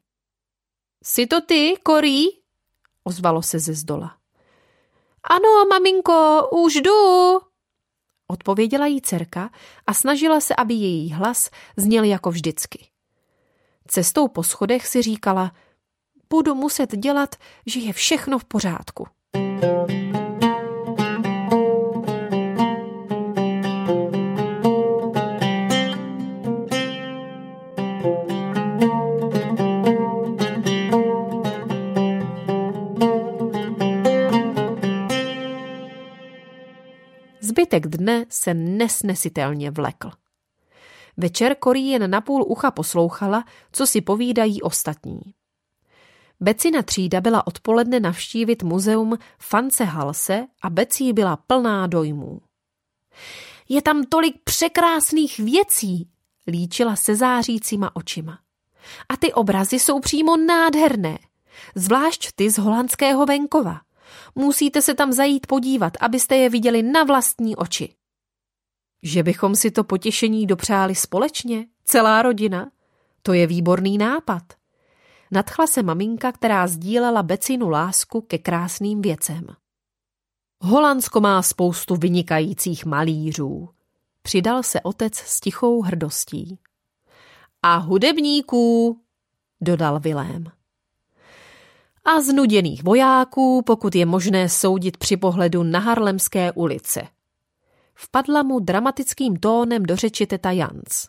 Jsi 1.03 1.27
to 1.27 1.41
ty, 1.41 1.73
Korí? 1.83 2.38
Ozvalo 3.09 3.41
se 3.41 3.59
ze 3.59 3.73
zdola. 3.73 4.15
Ano, 5.23 5.65
maminko, 5.69 6.49
už 6.51 6.75
jdu, 6.75 7.39
odpověděla 8.27 8.85
jí 8.85 9.01
dcerka 9.01 9.49
a 9.87 9.93
snažila 9.93 10.39
se, 10.39 10.55
aby 10.55 10.73
její 10.73 11.11
hlas 11.11 11.49
zněl 11.77 12.03
jako 12.03 12.31
vždycky. 12.31 12.87
Cestou 13.87 14.27
po 14.27 14.43
schodech 14.43 14.87
si 14.87 15.01
říkala, 15.01 15.51
budu 16.29 16.55
muset 16.55 16.95
dělat, 16.97 17.35
že 17.65 17.79
je 17.79 17.93
všechno 17.93 18.39
v 18.39 18.45
pořádku. 18.45 19.07
Zbytek 37.79 37.97
dne 37.99 38.25
se 38.29 38.53
nesnesitelně 38.53 39.71
vlekl. 39.71 40.11
Večer 41.17 41.55
Korí 41.55 41.87
jen 41.87 42.11
na 42.11 42.21
půl 42.21 42.45
ucha 42.47 42.71
poslouchala, 42.71 43.43
co 43.71 43.87
si 43.87 44.01
povídají 44.01 44.61
ostatní. 44.61 45.19
Becina 46.39 46.81
třída 46.81 47.21
byla 47.21 47.47
odpoledne 47.47 47.99
navštívit 47.99 48.63
muzeum 48.63 49.17
Fance 49.39 49.83
Halse 49.83 50.47
a 50.61 50.69
Becí 50.69 51.13
byla 51.13 51.37
plná 51.37 51.87
dojmů. 51.87 52.41
Je 53.69 53.81
tam 53.81 54.03
tolik 54.03 54.35
překrásných 54.43 55.37
věcí, 55.39 56.09
líčila 56.47 56.95
se 56.95 57.15
zářícíma 57.15 57.95
očima. 57.95 58.39
A 59.09 59.17
ty 59.17 59.33
obrazy 59.33 59.79
jsou 59.79 59.99
přímo 59.99 60.37
nádherné, 60.37 61.19
zvlášť 61.75 62.31
ty 62.35 62.49
z 62.49 62.57
holandského 62.57 63.25
venkova. 63.25 63.81
Musíte 64.35 64.81
se 64.81 64.93
tam 64.93 65.11
zajít 65.11 65.47
podívat, 65.47 65.93
abyste 65.99 66.35
je 66.37 66.49
viděli 66.49 66.83
na 66.83 67.03
vlastní 67.03 67.55
oči. 67.55 67.95
Že 69.03 69.23
bychom 69.23 69.55
si 69.55 69.71
to 69.71 69.83
potěšení 69.83 70.47
dopřáli 70.47 70.95
společně, 70.95 71.65
celá 71.85 72.21
rodina? 72.21 72.71
To 73.21 73.33
je 73.33 73.47
výborný 73.47 73.97
nápad. 73.97 74.43
Nadchla 75.31 75.67
se 75.67 75.83
maminka, 75.83 76.31
která 76.31 76.67
sdílela 76.67 77.23
Becinu 77.23 77.69
lásku 77.69 78.21
ke 78.21 78.37
krásným 78.37 79.01
věcem. 79.01 79.47
Holandsko 80.61 81.21
má 81.21 81.41
spoustu 81.41 81.95
vynikajících 81.95 82.85
malířů. 82.85 83.69
Přidal 84.21 84.63
se 84.63 84.81
otec 84.81 85.15
s 85.15 85.39
tichou 85.39 85.81
hrdostí. 85.81 86.59
A 87.63 87.77
hudebníků, 87.77 88.99
dodal 89.61 89.99
Vilém 89.99 90.58
a 92.09 92.21
znuděných 92.21 92.83
vojáků, 92.83 93.61
pokud 93.61 93.95
je 93.95 94.05
možné 94.05 94.49
soudit 94.49 94.97
při 94.97 95.17
pohledu 95.17 95.63
na 95.63 95.79
Harlemské 95.79 96.51
ulice. 96.51 97.07
Vpadla 97.95 98.43
mu 98.43 98.59
dramatickým 98.59 99.35
tónem 99.35 99.83
do 99.83 99.95
řeči 99.95 100.27
teta 100.27 100.51
Jans. 100.51 101.07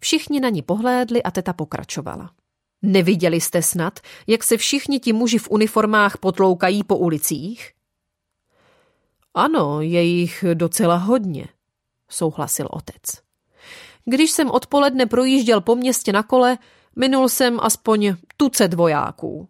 Všichni 0.00 0.40
na 0.40 0.48
ní 0.48 0.62
pohlédli 0.62 1.22
a 1.22 1.30
teta 1.30 1.52
pokračovala. 1.52 2.30
Neviděli 2.82 3.40
jste 3.40 3.62
snad, 3.62 4.00
jak 4.26 4.44
se 4.44 4.56
všichni 4.56 5.00
ti 5.00 5.12
muži 5.12 5.38
v 5.38 5.50
uniformách 5.50 6.18
potloukají 6.18 6.84
po 6.84 6.96
ulicích? 6.96 7.72
Ano, 9.34 9.80
je 9.80 10.02
jich 10.02 10.44
docela 10.54 10.96
hodně, 10.96 11.48
souhlasil 12.08 12.68
otec. 12.70 13.02
Když 14.04 14.30
jsem 14.30 14.50
odpoledne 14.50 15.06
projížděl 15.06 15.60
po 15.60 15.76
městě 15.76 16.12
na 16.12 16.22
kole, 16.22 16.58
minul 16.96 17.28
jsem 17.28 17.60
aspoň 17.60 18.14
tucet 18.36 18.74
vojáků. 18.74 19.48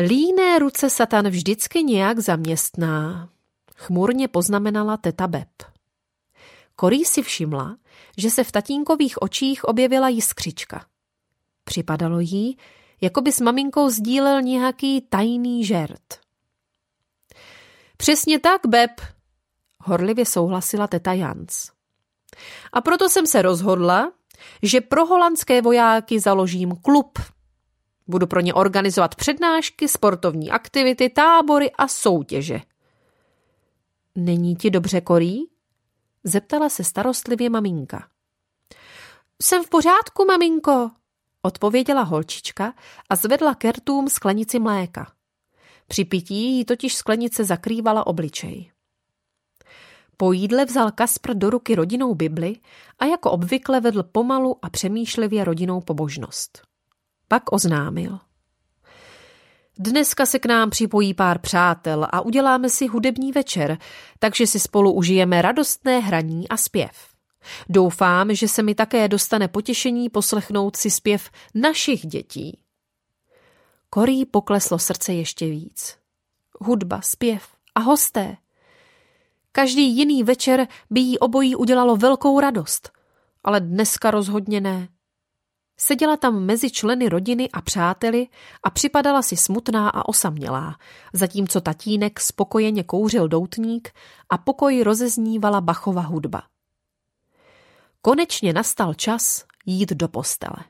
Líné 0.00 0.58
ruce 0.58 0.90
Satan 0.90 1.28
vždycky 1.28 1.82
nějak 1.82 2.18
zaměstná, 2.18 3.28
chmurně 3.76 4.28
poznamenala 4.28 4.96
teta 4.96 5.26
Beb. 5.26 5.48
Korí 6.76 7.04
si 7.04 7.22
všimla, 7.22 7.76
že 8.16 8.30
se 8.30 8.44
v 8.44 8.52
tatínkových 8.52 9.22
očích 9.22 9.64
objevila 9.64 10.08
jiskřička. 10.08 10.86
Připadalo 11.64 12.20
jí, 12.20 12.58
jako 13.00 13.20
by 13.20 13.32
s 13.32 13.40
maminkou 13.40 13.90
sdílel 13.90 14.42
nějaký 14.42 15.00
tajný 15.00 15.64
žert. 15.64 16.20
Přesně 17.96 18.38
tak, 18.38 18.66
Beb, 18.66 18.90
horlivě 19.78 20.26
souhlasila 20.26 20.86
teta 20.86 21.12
Jans. 21.12 21.70
A 22.72 22.80
proto 22.80 23.08
jsem 23.08 23.26
se 23.26 23.42
rozhodla, 23.42 24.12
že 24.62 24.80
pro 24.80 25.06
holandské 25.06 25.62
vojáky 25.62 26.20
založím 26.20 26.76
klub 26.76 27.18
Budu 28.08 28.26
pro 28.26 28.40
ně 28.40 28.54
organizovat 28.54 29.14
přednášky, 29.14 29.88
sportovní 29.88 30.50
aktivity, 30.50 31.08
tábory 31.08 31.70
a 31.72 31.88
soutěže. 31.88 32.60
Není 34.14 34.56
ti 34.56 34.70
dobře, 34.70 35.00
Korí? 35.00 35.44
Zeptala 36.24 36.68
se 36.68 36.84
starostlivě 36.84 37.50
maminka. 37.50 38.08
Jsem 39.42 39.64
v 39.64 39.68
pořádku, 39.68 40.24
maminko, 40.24 40.90
odpověděla 41.42 42.02
holčička 42.02 42.74
a 43.10 43.16
zvedla 43.16 43.54
kertům 43.54 44.08
sklenici 44.08 44.58
mléka. 44.58 45.12
Při 45.88 46.04
pití 46.04 46.56
jí 46.56 46.64
totiž 46.64 46.94
sklenice 46.94 47.44
zakrývala 47.44 48.06
obličej. 48.06 48.70
Po 50.16 50.32
jídle 50.32 50.64
vzal 50.64 50.90
Kaspr 50.90 51.34
do 51.34 51.50
ruky 51.50 51.74
rodinou 51.74 52.14
Bibli 52.14 52.56
a 52.98 53.04
jako 53.04 53.30
obvykle 53.30 53.80
vedl 53.80 54.02
pomalu 54.02 54.56
a 54.62 54.70
přemýšlivě 54.70 55.44
rodinou 55.44 55.80
pobožnost. 55.80 56.65
Pak 57.28 57.52
oznámil. 57.52 58.18
Dneska 59.78 60.26
se 60.26 60.38
k 60.38 60.46
nám 60.46 60.70
připojí 60.70 61.14
pár 61.14 61.38
přátel 61.38 62.06
a 62.10 62.20
uděláme 62.20 62.68
si 62.68 62.86
hudební 62.86 63.32
večer, 63.32 63.78
takže 64.18 64.46
si 64.46 64.58
spolu 64.60 64.92
užijeme 64.92 65.42
radostné 65.42 65.98
hraní 65.98 66.48
a 66.48 66.56
zpěv. 66.56 67.08
Doufám, 67.68 68.34
že 68.34 68.48
se 68.48 68.62
mi 68.62 68.74
také 68.74 69.08
dostane 69.08 69.48
potěšení 69.48 70.08
poslechnout 70.08 70.76
si 70.76 70.90
zpěv 70.90 71.30
našich 71.54 72.06
dětí. 72.06 72.60
Korí 73.90 74.26
pokleslo 74.26 74.78
srdce 74.78 75.12
ještě 75.14 75.46
víc. 75.46 75.96
Hudba, 76.60 77.00
zpěv 77.00 77.48
a 77.74 77.80
hosté. 77.80 78.36
Každý 79.52 79.96
jiný 79.96 80.22
večer 80.24 80.66
by 80.90 81.00
jí 81.00 81.18
obojí 81.18 81.56
udělalo 81.56 81.96
velkou 81.96 82.40
radost, 82.40 82.90
ale 83.44 83.60
dneska 83.60 84.10
rozhodně 84.10 84.60
ne. 84.60 84.88
Seděla 85.76 86.16
tam 86.16 86.44
mezi 86.44 86.70
členy 86.70 87.08
rodiny 87.08 87.50
a 87.50 87.60
přáteli 87.60 88.28
a 88.62 88.70
připadala 88.70 89.22
si 89.22 89.36
smutná 89.36 89.88
a 89.88 90.08
osamělá, 90.08 90.78
zatímco 91.12 91.60
tatínek 91.60 92.20
spokojeně 92.20 92.84
kouřil 92.84 93.28
doutník 93.28 93.92
a 94.30 94.38
pokoj 94.38 94.82
rozeznívala 94.82 95.60
Bachova 95.60 96.02
hudba. 96.02 96.42
Konečně 98.02 98.52
nastal 98.52 98.94
čas 98.94 99.44
jít 99.66 99.92
do 99.92 100.08
postele. 100.08 100.64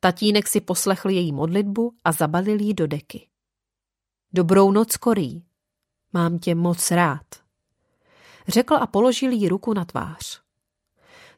Tatínek 0.00 0.48
si 0.48 0.60
poslechl 0.60 1.10
její 1.10 1.32
modlitbu 1.32 1.94
a 2.04 2.12
zabalil 2.12 2.60
jí 2.60 2.74
do 2.74 2.86
deky. 2.86 3.28
Dobrou 4.32 4.72
noc, 4.72 4.96
Korý. 4.96 5.44
Mám 6.12 6.38
tě 6.38 6.54
moc 6.54 6.90
rád. 6.90 7.26
Řekl 8.48 8.74
a 8.74 8.86
položil 8.86 9.32
jí 9.32 9.48
ruku 9.48 9.74
na 9.74 9.84
tvář. 9.84 10.43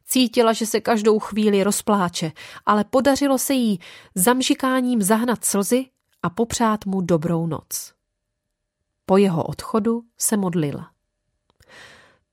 Cítila, 0.07 0.53
že 0.53 0.67
se 0.67 0.81
každou 0.81 1.19
chvíli 1.19 1.63
rozpláče, 1.65 2.33
ale 2.67 2.85
podařilo 2.85 3.39
se 3.39 3.55
jí 3.55 3.81
zamžikáním 4.15 5.03
zahnat 5.03 5.45
slzy 5.45 5.87
a 6.23 6.31
popřát 6.31 6.87
mu 6.87 7.01
dobrou 7.01 7.47
noc. 7.47 7.95
Po 9.07 9.17
jeho 9.17 9.45
odchodu 9.45 10.03
se 10.19 10.37
modlila. 10.37 10.91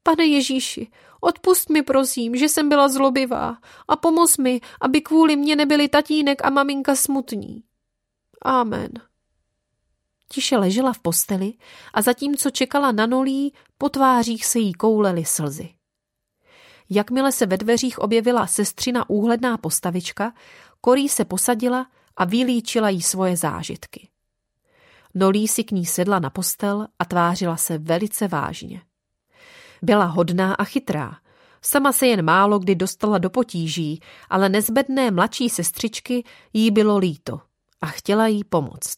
Pane 0.04 0.26
Ježíši, 0.26 0.92
odpust 1.22 1.70
mi 1.70 1.82
prosím, 1.82 2.36
že 2.36 2.50
jsem 2.50 2.70
byla 2.70 2.90
zlobivá 2.90 3.58
a 3.88 3.96
pomoz 3.96 4.38
mi, 4.38 4.62
aby 4.82 5.02
kvůli 5.02 5.36
mně 5.36 5.56
nebyli 5.56 5.88
tatínek 5.88 6.46
a 6.46 6.50
maminka 6.50 6.96
smutní. 6.96 7.64
Amen. 8.42 8.92
Tiše 10.30 10.58
ležela 10.58 10.94
v 10.94 11.00
posteli 11.00 11.54
a 11.94 12.02
zatímco 12.02 12.50
čekala 12.50 12.92
na 12.92 13.06
nolí, 13.06 13.54
po 13.78 13.90
tvářích 13.90 14.46
se 14.46 14.60
jí 14.60 14.74
koulely 14.74 15.26
slzy. 15.26 15.70
Jakmile 16.96 17.32
se 17.32 17.46
ve 17.46 17.58
dveřích 17.58 18.00
objevila 18.00 18.48
sestřina 18.48 19.10
úhledná 19.10 19.58
postavička, 19.58 20.34
Korí 20.82 21.10
se 21.10 21.26
posadila 21.26 21.88
a 22.18 22.26
vylíčila 22.26 22.90
jí 22.90 23.02
svoje 23.02 23.38
zážitky. 23.38 24.10
Nolí 25.14 25.48
si 25.48 25.64
k 25.64 25.72
ní 25.72 25.86
sedla 25.86 26.20
na 26.20 26.30
postel 26.30 26.88
a 27.00 27.06
tvářila 27.06 27.58
se 27.58 27.78
velice 27.78 28.28
vážně. 28.28 28.82
Byla 29.82 30.06
hodná 30.06 30.54
a 30.54 30.64
chytrá. 30.64 31.18
Sama 31.62 31.92
se 31.92 32.08
jen 32.08 32.26
málo 32.26 32.60
kdy 32.60 32.76
dostala 32.76 33.18
do 33.18 33.30
potíží, 33.30 34.00
ale 34.30 34.50
nezbedné 34.50 35.12
mladší 35.12 35.50
sestřičky 35.50 36.24
jí 36.54 36.72
bylo 36.72 36.98
líto 36.98 37.42
a 37.82 37.86
chtěla 37.86 38.28
jí 38.28 38.44
pomoct. 38.44 38.98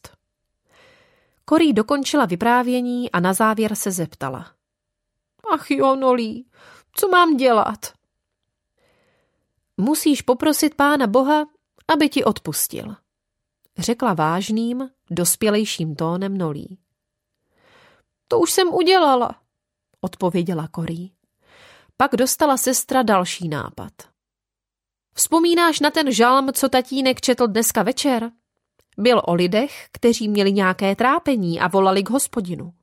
Korí 1.44 1.72
dokončila 1.72 2.24
vyprávění 2.24 3.12
a 3.12 3.20
na 3.20 3.32
závěr 3.32 3.74
se 3.74 3.90
zeptala. 3.90 4.46
Ach 5.52 5.70
jo, 5.70 5.96
Nolí, 5.96 6.46
co 6.96 7.08
mám 7.08 7.36
dělat? 7.36 7.92
Musíš 9.76 10.22
poprosit 10.22 10.74
pána 10.74 11.06
Boha, 11.06 11.46
aby 11.88 12.08
ti 12.08 12.24
odpustil, 12.24 12.96
řekla 13.78 14.14
vážným, 14.14 14.90
dospělejším 15.10 15.94
tónem 15.94 16.38
Nolí. 16.38 16.78
To 18.28 18.38
už 18.38 18.52
jsem 18.52 18.74
udělala, 18.74 19.34
odpověděla 20.00 20.68
Korí. 20.68 21.12
Pak 21.96 22.16
dostala 22.16 22.56
sestra 22.56 23.02
další 23.02 23.48
nápad. 23.48 23.92
Vzpomínáš 25.14 25.80
na 25.80 25.90
ten 25.90 26.12
žalm, 26.12 26.52
co 26.52 26.68
tatínek 26.68 27.20
četl 27.20 27.46
dneska 27.46 27.82
večer? 27.82 28.30
Byl 28.98 29.22
o 29.24 29.34
lidech, 29.34 29.88
kteří 29.92 30.28
měli 30.28 30.52
nějaké 30.52 30.96
trápení 30.96 31.60
a 31.60 31.68
volali 31.68 32.02
k 32.02 32.10
hospodinu. 32.10 32.74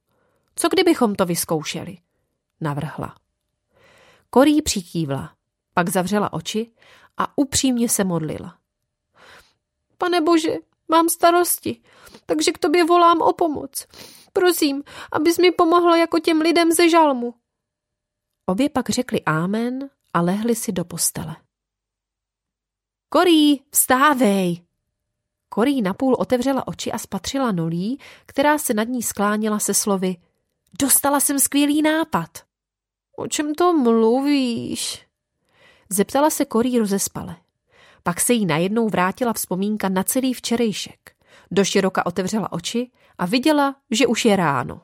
Co 0.56 0.69
kdybychom 0.69 1.15
to 1.15 1.26
vyzkoušeli? 1.26 1.97
Navrhla. 2.62 3.23
Korí 4.34 4.62
přikývla, 4.62 5.36
pak 5.74 5.89
zavřela 5.89 6.34
oči 6.34 6.72
a 7.17 7.38
upřímně 7.38 7.89
se 7.89 8.04
modlila. 8.04 8.58
Pane 9.98 10.22
Bože, 10.22 10.54
mám 10.88 11.10
starosti, 11.10 11.82
takže 12.26 12.52
k 12.52 12.58
tobě 12.58 12.84
volám 12.84 13.22
o 13.22 13.34
pomoc. 13.34 13.88
Prosím, 14.34 14.84
abys 15.12 15.38
mi 15.38 15.52
pomohla 15.52 15.98
jako 15.98 16.19
těm 16.19 16.41
lidem 16.41 16.72
ze 16.72 16.89
žalmu. 16.89 17.36
Obě 18.46 18.69
pak 18.69 18.89
řekli 18.89 19.22
ámen 19.22 19.89
a 20.13 20.22
lehli 20.22 20.56
si 20.56 20.72
do 20.72 20.86
postele. 20.86 21.36
Korí, 23.10 23.63
vstávej! 23.69 24.65
Korí 25.50 25.82
napůl 25.82 26.15
otevřela 26.19 26.67
oči 26.67 26.91
a 26.91 26.98
spatřila 26.98 27.52
Nolí, 27.52 28.00
která 28.26 28.58
se 28.58 28.74
nad 28.74 28.88
ní 28.88 29.04
skláněla 29.04 29.60
se 29.60 29.74
slovy 29.74 30.15
Dostala 30.80 31.19
jsem 31.19 31.39
skvělý 31.39 31.82
nápad. 31.82 32.53
O 33.15 33.28
čem 33.28 33.56
to 33.56 33.73
mluvíš? 33.73 35.06
Zeptala 35.89 36.30
se 36.30 36.45
Korí 36.45 36.80
rozespale. 36.80 37.36
Pak 38.04 38.21
se 38.21 38.34
jí 38.34 38.45
najednou 38.45 38.89
vrátila 38.89 39.34
vzpomínka 39.34 39.89
na 39.89 40.04
celý 40.04 40.34
včerejšek. 40.34 41.15
Do 41.52 41.65
široka 41.65 42.06
otevřela 42.06 42.52
oči 42.52 42.91
a 43.17 43.26
viděla, 43.26 43.76
že 43.91 44.08
už 44.08 44.26
je 44.26 44.36
ráno. 44.36 44.82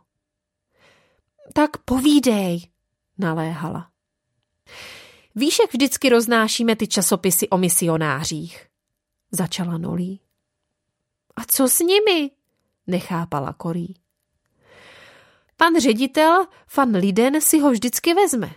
Tak 1.54 1.78
povídej, 1.78 2.68
naléhala. 3.18 3.90
Víš, 5.36 5.60
jak 5.60 5.74
vždycky 5.74 6.10
roznášíme 6.10 6.76
ty 6.76 6.88
časopisy 6.88 7.50
o 7.50 7.58
misionářích? 7.58 8.68
Začala 9.32 9.78
Nolí. 9.78 10.20
A 11.36 11.42
co 11.48 11.68
s 11.68 11.80
nimi? 11.80 12.32
Nechápala 12.88 13.54
Korí. 13.54 13.96
Pan 15.62 15.80
ředitel, 15.80 16.46
fan 16.68 16.96
Liden, 16.96 17.42
si 17.42 17.60
ho 17.60 17.72
vždycky 17.72 18.14
vezme. 18.14 18.50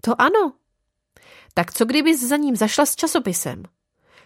To 0.00 0.20
ano. 0.20 0.52
Tak 1.54 1.72
co 1.72 1.84
kdybys 1.84 2.28
za 2.28 2.36
ním 2.36 2.56
zašla 2.56 2.86
s 2.86 2.96
časopisem? 2.96 3.62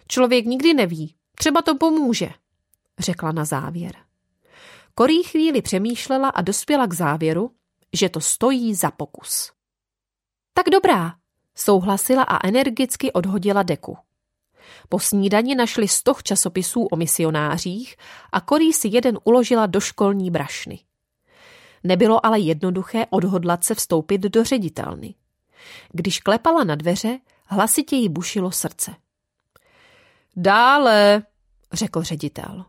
Člověk 0.07 0.45
nikdy 0.45 0.73
neví, 0.73 1.15
třeba 1.37 1.61
to 1.61 1.75
pomůže, 1.75 2.29
řekla 2.99 3.31
na 3.31 3.45
závěr. 3.45 3.95
Korí 4.95 5.23
chvíli 5.23 5.61
přemýšlela 5.61 6.29
a 6.29 6.41
dospěla 6.41 6.87
k 6.87 6.93
závěru, 6.93 7.51
že 7.93 8.09
to 8.09 8.21
stojí 8.21 8.75
za 8.75 8.91
pokus. 8.91 9.51
Tak 10.53 10.65
dobrá, 10.69 11.15
souhlasila 11.55 12.23
a 12.23 12.47
energicky 12.47 13.11
odhodila 13.11 13.63
deku. 13.63 13.97
Po 14.89 14.99
snídani 14.99 15.55
našli 15.55 15.87
stoch 15.87 16.23
časopisů 16.23 16.85
o 16.85 16.95
misionářích 16.95 17.95
a 18.31 18.41
Korí 18.41 18.73
si 18.73 18.87
jeden 18.87 19.19
uložila 19.23 19.65
do 19.65 19.79
školní 19.79 20.31
brašny. 20.31 20.88
Nebylo 21.83 22.25
ale 22.25 22.39
jednoduché 22.39 23.05
odhodlat 23.09 23.63
se 23.63 23.75
vstoupit 23.75 24.21
do 24.21 24.43
ředitelny. 24.43 25.15
Když 25.91 26.19
klepala 26.19 26.63
na 26.63 26.75
dveře, 26.75 27.19
hlasitě 27.45 27.95
jí 27.95 28.09
bušilo 28.09 28.51
srdce. 28.51 28.95
Dále, 30.35 31.23
řekl 31.73 32.03
ředitel. 32.03 32.65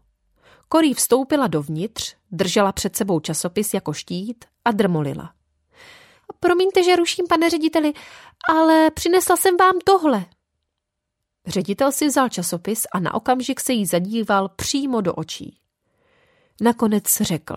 Korí 0.69 0.95
vstoupila 0.95 1.47
dovnitř, 1.47 2.17
držela 2.31 2.73
před 2.73 2.97
sebou 2.97 3.21
časopis 3.21 3.75
jako 3.75 3.93
štít 3.93 4.45
a 4.65 4.71
drmolila. 4.71 5.33
Promiňte, 6.41 6.85
že 6.85 6.97
ruším, 6.97 7.27
pane 7.29 7.51
řediteli, 7.51 7.93
ale 8.49 8.91
přinesla 8.91 9.37
jsem 9.37 9.57
vám 9.57 9.79
tohle. 9.85 10.27
Ředitel 11.47 11.93
si 11.93 12.07
vzal 12.07 12.29
časopis 12.29 12.87
a 12.93 13.01
na 13.01 13.15
okamžik 13.15 13.61
se 13.61 13.73
jí 13.73 13.87
zadíval 13.87 14.49
přímo 14.49 15.01
do 15.01 15.15
očí. 15.15 15.59
Nakonec 16.61 17.05
řekl. 17.21 17.55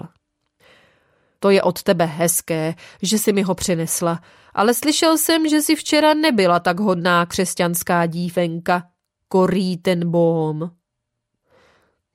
To 1.43 1.49
je 1.49 1.61
od 1.61 1.83
tebe 1.83 2.05
hezké, 2.05 2.75
že 3.01 3.19
jsi 3.19 3.33
mi 3.33 3.41
ho 3.41 3.55
přinesla, 3.55 4.21
ale 4.53 4.73
slyšel 4.73 5.17
jsem, 5.17 5.49
že 5.49 5.61
jsi 5.61 5.75
včera 5.75 6.13
nebyla 6.13 6.59
tak 6.59 6.79
hodná 6.79 7.25
křesťanská 7.25 8.05
dívenka. 8.05 8.89
Korí 9.27 9.77
ten 9.77 10.11
bom. 10.11 10.71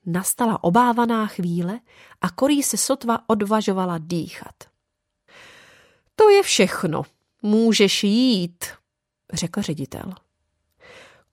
Nastala 0.05 0.63
obávaná 0.63 1.27
chvíle 1.27 1.79
a 2.21 2.29
Korí 2.29 2.63
se 2.63 2.77
sotva 2.77 3.19
odvažovala 3.27 3.97
dýchat. 3.97 4.55
To 6.15 6.29
je 6.29 6.43
všechno. 6.43 7.03
Můžeš 7.41 8.03
jít, 8.03 8.65
řekl 9.33 9.61
ředitel. 9.61 10.13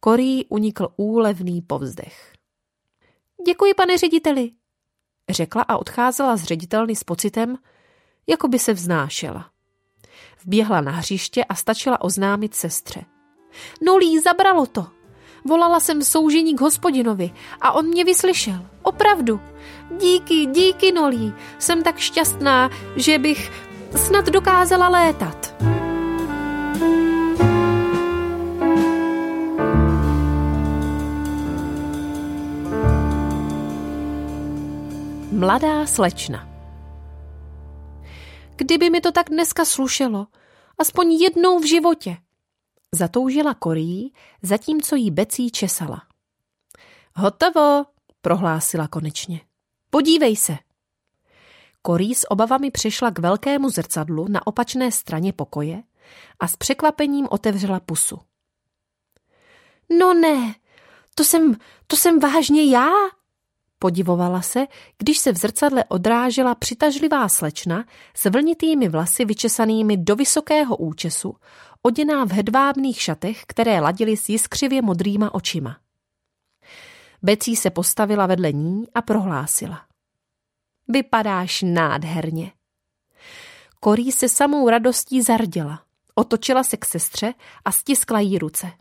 Korí 0.00 0.46
unikl 0.46 0.88
úlevný 0.96 1.62
povzdech. 1.62 2.32
Děkuji, 3.46 3.74
pane 3.74 3.98
řediteli, 3.98 4.50
řekla 5.28 5.62
a 5.62 5.76
odcházela 5.76 6.36
z 6.36 6.44
ředitelny 6.44 6.96
s 6.96 7.04
pocitem, 7.04 7.58
jako 8.26 8.48
by 8.48 8.58
se 8.58 8.72
vznášela. 8.72 9.50
Vběhla 10.44 10.80
na 10.80 10.92
hřiště 10.92 11.44
a 11.44 11.54
stačila 11.54 12.00
oznámit 12.00 12.54
sestře. 12.54 13.04
Nolí, 13.84 14.20
zabralo 14.20 14.66
to. 14.66 14.86
Volala 15.44 15.80
jsem 15.80 16.02
soužení 16.02 16.56
k 16.56 16.60
hospodinovi 16.60 17.30
a 17.60 17.72
on 17.72 17.86
mě 17.86 18.04
vyslyšel. 18.04 18.66
Opravdu. 18.82 19.40
Díky, 20.00 20.46
díky, 20.46 20.92
Nolí. 20.92 21.34
Jsem 21.58 21.82
tak 21.82 21.98
šťastná, 21.98 22.70
že 22.96 23.18
bych 23.18 23.52
snad 23.96 24.26
dokázala 24.26 24.88
létat. 24.88 25.54
Mladá 35.32 35.86
slečna 35.86 36.55
Kdyby 38.56 38.90
mi 38.90 39.00
to 39.00 39.12
tak 39.12 39.30
dneska 39.30 39.64
slušelo, 39.64 40.26
aspoň 40.78 41.12
jednou 41.12 41.58
v 41.58 41.68
životě. 41.68 42.16
Zatoužila 42.92 43.54
Korí, 43.54 44.12
zatímco 44.42 44.96
jí 44.96 45.10
Becí 45.10 45.50
česala. 45.50 46.02
Hotovo, 47.14 47.84
prohlásila 48.20 48.88
konečně. 48.88 49.40
Podívej 49.90 50.36
se. 50.36 50.56
Korí 51.82 52.14
s 52.14 52.30
obavami 52.30 52.70
přišla 52.70 53.10
k 53.10 53.18
velkému 53.18 53.70
zrcadlu 53.70 54.26
na 54.28 54.46
opačné 54.46 54.92
straně 54.92 55.32
pokoje 55.32 55.82
a 56.40 56.48
s 56.48 56.56
překvapením 56.56 57.26
otevřela 57.30 57.80
pusu. 57.80 58.18
No 59.98 60.14
ne, 60.14 60.54
to 61.14 61.24
jsem, 61.24 61.56
to 61.86 61.96
jsem 61.96 62.20
vážně 62.20 62.64
já, 62.64 62.90
Podivovala 63.78 64.42
se, 64.42 64.66
když 64.98 65.18
se 65.18 65.32
v 65.32 65.36
zrcadle 65.36 65.84
odrážela 65.84 66.54
přitažlivá 66.54 67.28
slečna 67.28 67.84
s 68.14 68.30
vlnitými 68.30 68.88
vlasy 68.88 69.24
vyčesanými 69.24 69.96
do 69.96 70.16
vysokého 70.16 70.76
účesu, 70.76 71.36
oděná 71.82 72.24
v 72.24 72.32
hedvábných 72.32 73.02
šatech, 73.02 73.42
které 73.46 73.80
ladily 73.80 74.16
s 74.16 74.28
jiskřivě 74.28 74.82
modrýma 74.82 75.34
očima. 75.34 75.76
Becí 77.22 77.56
se 77.56 77.70
postavila 77.70 78.26
vedle 78.26 78.52
ní 78.52 78.84
a 78.94 79.02
prohlásila. 79.02 79.82
Vypadáš 80.88 81.62
nádherně. 81.62 82.52
Korí 83.80 84.12
se 84.12 84.28
samou 84.28 84.68
radostí 84.68 85.22
zarděla. 85.22 85.82
Otočila 86.14 86.64
se 86.64 86.76
k 86.76 86.84
sestře 86.84 87.34
a 87.64 87.72
stiskla 87.72 88.20
jí 88.20 88.38
ruce. 88.38 88.72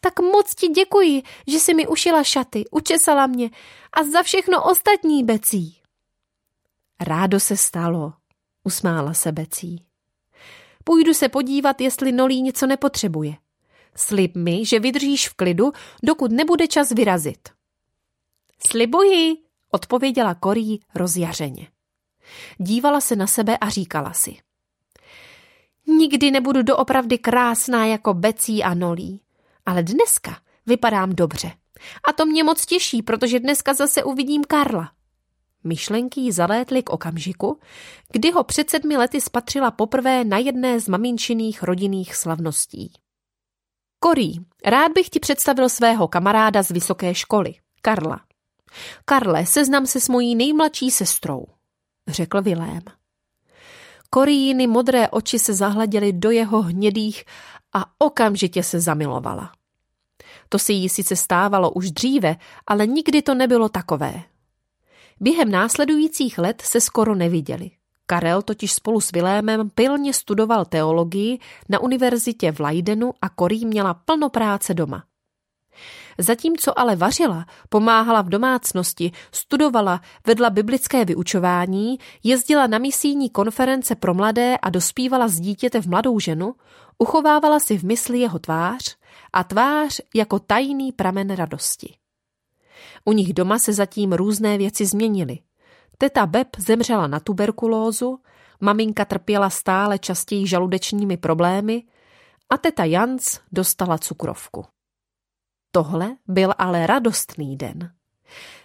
Tak 0.00 0.20
moc 0.20 0.54
ti 0.54 0.68
děkuji, 0.68 1.22
že 1.46 1.58
jsi 1.58 1.74
mi 1.74 1.86
ušila 1.86 2.24
šaty, 2.24 2.64
učesala 2.70 3.26
mě 3.26 3.50
a 3.92 4.04
za 4.04 4.22
všechno 4.22 4.64
ostatní, 4.64 5.24
Becí. 5.24 5.80
Rádo 7.00 7.40
se 7.40 7.56
stalo, 7.56 8.12
usmála 8.64 9.14
se 9.14 9.32
Becí. 9.32 9.84
Půjdu 10.84 11.14
se 11.14 11.28
podívat, 11.28 11.80
jestli 11.80 12.12
Nolí 12.12 12.42
něco 12.42 12.66
nepotřebuje. 12.66 13.34
Slib 13.96 14.36
mi, 14.36 14.66
že 14.66 14.80
vydržíš 14.80 15.28
v 15.28 15.34
klidu, 15.34 15.72
dokud 16.02 16.32
nebude 16.32 16.68
čas 16.68 16.90
vyrazit. 16.90 17.48
Slibuji, 18.68 19.36
odpověděla 19.70 20.34
Korí 20.34 20.80
rozjařeně. 20.94 21.68
Dívala 22.58 23.00
se 23.00 23.16
na 23.16 23.26
sebe 23.26 23.58
a 23.58 23.68
říkala 23.68 24.12
si. 24.12 24.36
Nikdy 25.86 26.30
nebudu 26.30 26.62
doopravdy 26.62 27.18
krásná 27.18 27.86
jako 27.86 28.14
Becí 28.14 28.62
a 28.62 28.74
Nolí 28.74 29.23
ale 29.66 29.82
dneska 29.82 30.38
vypadám 30.66 31.10
dobře. 31.10 31.52
A 32.08 32.12
to 32.12 32.26
mě 32.26 32.44
moc 32.44 32.66
těší, 32.66 33.02
protože 33.02 33.40
dneska 33.40 33.74
zase 33.74 34.04
uvidím 34.04 34.44
Karla. 34.44 34.92
Myšlenky 35.64 36.20
jí 36.20 36.32
zalétly 36.32 36.82
k 36.82 36.90
okamžiku, 36.90 37.58
kdy 38.12 38.30
ho 38.30 38.44
před 38.44 38.70
sedmi 38.70 38.96
lety 38.96 39.20
spatřila 39.20 39.70
poprvé 39.70 40.24
na 40.24 40.38
jedné 40.38 40.80
z 40.80 40.88
maminčiných 40.88 41.62
rodinných 41.62 42.14
slavností. 42.14 42.92
Korí, 43.98 44.40
rád 44.64 44.92
bych 44.92 45.08
ti 45.08 45.20
představil 45.20 45.68
svého 45.68 46.08
kamaráda 46.08 46.62
z 46.62 46.70
vysoké 46.70 47.14
školy, 47.14 47.54
Karla. 47.82 48.20
Karle, 49.04 49.46
seznam 49.46 49.86
se 49.86 50.00
s 50.00 50.08
mojí 50.08 50.34
nejmladší 50.34 50.90
sestrou, 50.90 51.46
řekl 52.08 52.42
Vilém. 52.42 52.82
Koríny 54.10 54.66
modré 54.66 55.08
oči 55.08 55.38
se 55.38 55.54
zahleděly 55.54 56.12
do 56.12 56.30
jeho 56.30 56.62
hnědých 56.62 57.24
a 57.74 57.84
okamžitě 57.98 58.62
se 58.62 58.80
zamilovala. 58.80 59.52
To 60.48 60.58
se 60.58 60.72
jí 60.72 60.88
sice 60.88 61.16
stávalo 61.16 61.70
už 61.70 61.90
dříve, 61.90 62.36
ale 62.66 62.86
nikdy 62.86 63.22
to 63.22 63.34
nebylo 63.34 63.68
takové. 63.68 64.22
Během 65.20 65.50
následujících 65.50 66.38
let 66.38 66.62
se 66.64 66.80
skoro 66.80 67.14
neviděli. 67.14 67.70
Karel 68.06 68.42
totiž 68.42 68.72
spolu 68.72 69.00
s 69.00 69.12
Vilémem 69.12 69.70
pilně 69.70 70.12
studoval 70.14 70.64
teologii 70.64 71.38
na 71.68 71.78
univerzitě 71.78 72.52
v 72.52 72.60
Leidenu 72.60 73.12
a 73.22 73.28
Korí 73.28 73.66
měla 73.66 73.94
plno 73.94 74.28
práce 74.28 74.74
doma. 74.74 75.04
Zatímco 76.18 76.78
ale 76.78 76.96
vařila, 76.96 77.46
pomáhala 77.68 78.22
v 78.22 78.28
domácnosti, 78.28 79.12
studovala, 79.32 80.00
vedla 80.26 80.50
biblické 80.50 81.04
vyučování, 81.04 81.98
jezdila 82.22 82.66
na 82.66 82.78
misijní 82.78 83.30
konference 83.30 83.94
pro 83.94 84.14
mladé 84.14 84.56
a 84.62 84.70
dospívala 84.70 85.28
z 85.28 85.40
dítěte 85.40 85.80
v 85.80 85.86
mladou 85.86 86.18
ženu, 86.20 86.54
uchovávala 86.98 87.60
si 87.60 87.78
v 87.78 87.84
mysli 87.84 88.18
jeho 88.18 88.38
tvář 88.38 88.96
a 89.32 89.44
tvář 89.44 90.00
jako 90.14 90.38
tajný 90.38 90.92
pramen 90.92 91.34
radosti. 91.34 91.96
U 93.04 93.12
nich 93.12 93.32
doma 93.32 93.58
se 93.58 93.72
zatím 93.72 94.12
různé 94.12 94.58
věci 94.58 94.86
změnily. 94.86 95.38
Teta 95.98 96.26
Beb 96.26 96.48
zemřela 96.58 97.06
na 97.06 97.20
tuberkulózu, 97.20 98.20
maminka 98.60 99.04
trpěla 99.04 99.50
stále 99.50 99.98
častěji 99.98 100.46
žaludečními 100.46 101.16
problémy 101.16 101.84
a 102.50 102.58
teta 102.58 102.84
Jans 102.84 103.40
dostala 103.52 103.98
cukrovku. 103.98 104.64
Tohle 105.70 106.16
byl 106.28 106.54
ale 106.58 106.86
radostný 106.86 107.56
den. 107.56 107.92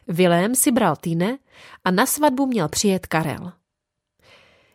Vilém 0.08 0.56
si 0.56 0.72
bral 0.72 0.96
Tine 0.96 1.38
a 1.84 1.92
na 1.92 2.06
svatbu 2.06 2.46
měl 2.46 2.70
přijet 2.70 3.08
Karel. 3.08 3.52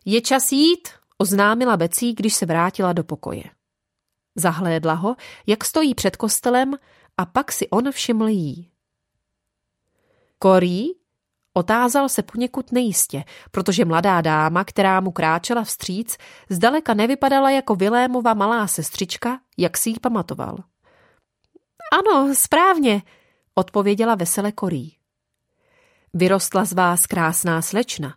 Je 0.04 0.20
čas 0.20 0.52
jít, 0.52 0.88
oznámila 1.18 1.76
Becí, 1.76 2.14
když 2.14 2.34
se 2.34 2.46
vrátila 2.46 2.92
do 2.92 3.04
pokoje. 3.04 3.44
Zahlédla 4.36 4.94
ho, 4.94 5.16
jak 5.46 5.64
stojí 5.64 5.94
před 5.94 6.16
kostelem 6.16 6.74
a 7.16 7.26
pak 7.26 7.52
si 7.52 7.68
on 7.68 7.92
všiml 7.92 8.28
jí. 8.28 8.70
Korí? 10.38 10.90
Otázal 11.56 12.08
se 12.08 12.22
poněkud 12.22 12.72
nejistě, 12.72 13.24
protože 13.50 13.84
mladá 13.84 14.20
dáma, 14.20 14.64
která 14.64 15.00
mu 15.00 15.10
kráčela 15.10 15.64
vstříc, 15.64 16.16
zdaleka 16.50 16.94
nevypadala 16.94 17.50
jako 17.50 17.74
Vilémova 17.74 18.34
malá 18.34 18.66
sestřička, 18.66 19.40
jak 19.58 19.76
si 19.76 19.90
ji 19.90 19.96
pamatoval. 20.00 20.56
Ano, 21.92 22.34
správně, 22.34 23.02
odpověděla 23.54 24.14
vesele 24.14 24.52
Korí. 24.52 24.96
Vyrostla 26.14 26.64
z 26.64 26.72
vás 26.72 27.06
krásná 27.06 27.62
slečna, 27.62 28.14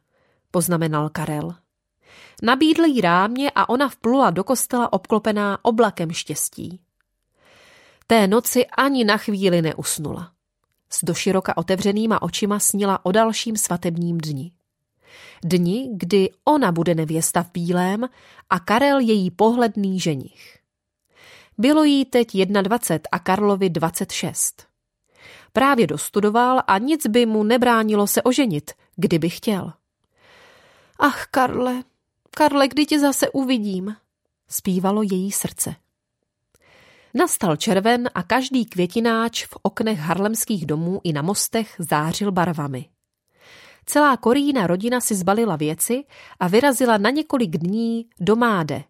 poznamenal 0.52 1.10
Karel. 1.10 1.56
Nabídl 2.42 2.84
jí 2.84 3.02
rámě 3.02 3.52
a 3.56 3.70
ona 3.70 3.90
vplula 3.90 4.30
do 4.30 4.44
kostela 4.44 4.94
obklopená 4.94 5.60
oblakem 5.62 6.12
štěstí. 6.12 6.80
Té 8.08 8.28
noci 8.28 8.66
ani 8.66 9.04
na 9.04 9.18
chvíli 9.18 9.62
neusnula. 9.62 10.32
S 10.90 11.04
doširoka 11.04 11.58
otevřenýma 11.58 12.22
očima 12.22 12.60
snila 12.60 13.06
o 13.06 13.12
dalším 13.12 13.58
svatebním 13.58 14.18
dni. 14.18 14.52
Dni, 15.44 15.90
kdy 15.94 16.30
ona 16.46 16.72
bude 16.72 16.96
nevěsta 16.96 17.44
v 17.44 17.52
bílém 17.52 18.10
a 18.50 18.60
Karel 18.60 19.00
její 19.00 19.32
pohledný 19.32 20.00
ženich. 20.00 20.58
Bylo 21.58 21.84
jí 21.84 22.06
teď 22.06 22.36
21 22.38 23.10
a 23.12 23.20
Karlovi 23.20 23.70
26. 23.70 24.68
Právě 25.54 25.88
dostudoval 25.88 26.62
a 26.68 26.78
nic 26.78 27.08
by 27.08 27.26
mu 27.26 27.44
nebránilo 27.44 28.08
se 28.08 28.22
oženit, 28.22 28.72
kdyby 28.96 29.30
chtěl. 29.30 29.74
Ach, 31.00 31.26
Karle, 31.32 31.84
Karle, 32.38 32.68
kdy 32.68 32.86
tě 32.86 33.00
zase 33.00 33.30
uvidím? 33.30 33.96
Zpívalo 34.50 35.02
její 35.02 35.32
srdce. 35.32 35.76
Nastal 37.14 37.56
červen 37.56 38.10
a 38.14 38.24
každý 38.24 38.66
květináč 38.66 39.46
v 39.46 39.58
oknech 39.62 40.00
harlemských 40.00 40.66
domů 40.66 41.02
i 41.04 41.14
na 41.14 41.22
mostech 41.22 41.76
zářil 41.80 42.32
barvami. 42.32 42.90
Celá 43.86 44.18
Korína 44.18 44.68
rodina 44.68 45.02
si 45.02 45.16
zbalila 45.16 45.56
věci 45.56 46.04
a 46.40 46.48
vyrazila 46.48 46.98
na 46.98 47.10
několik 47.10 47.58
dní 47.58 48.06
do 48.20 48.36
Máde, 48.36 48.84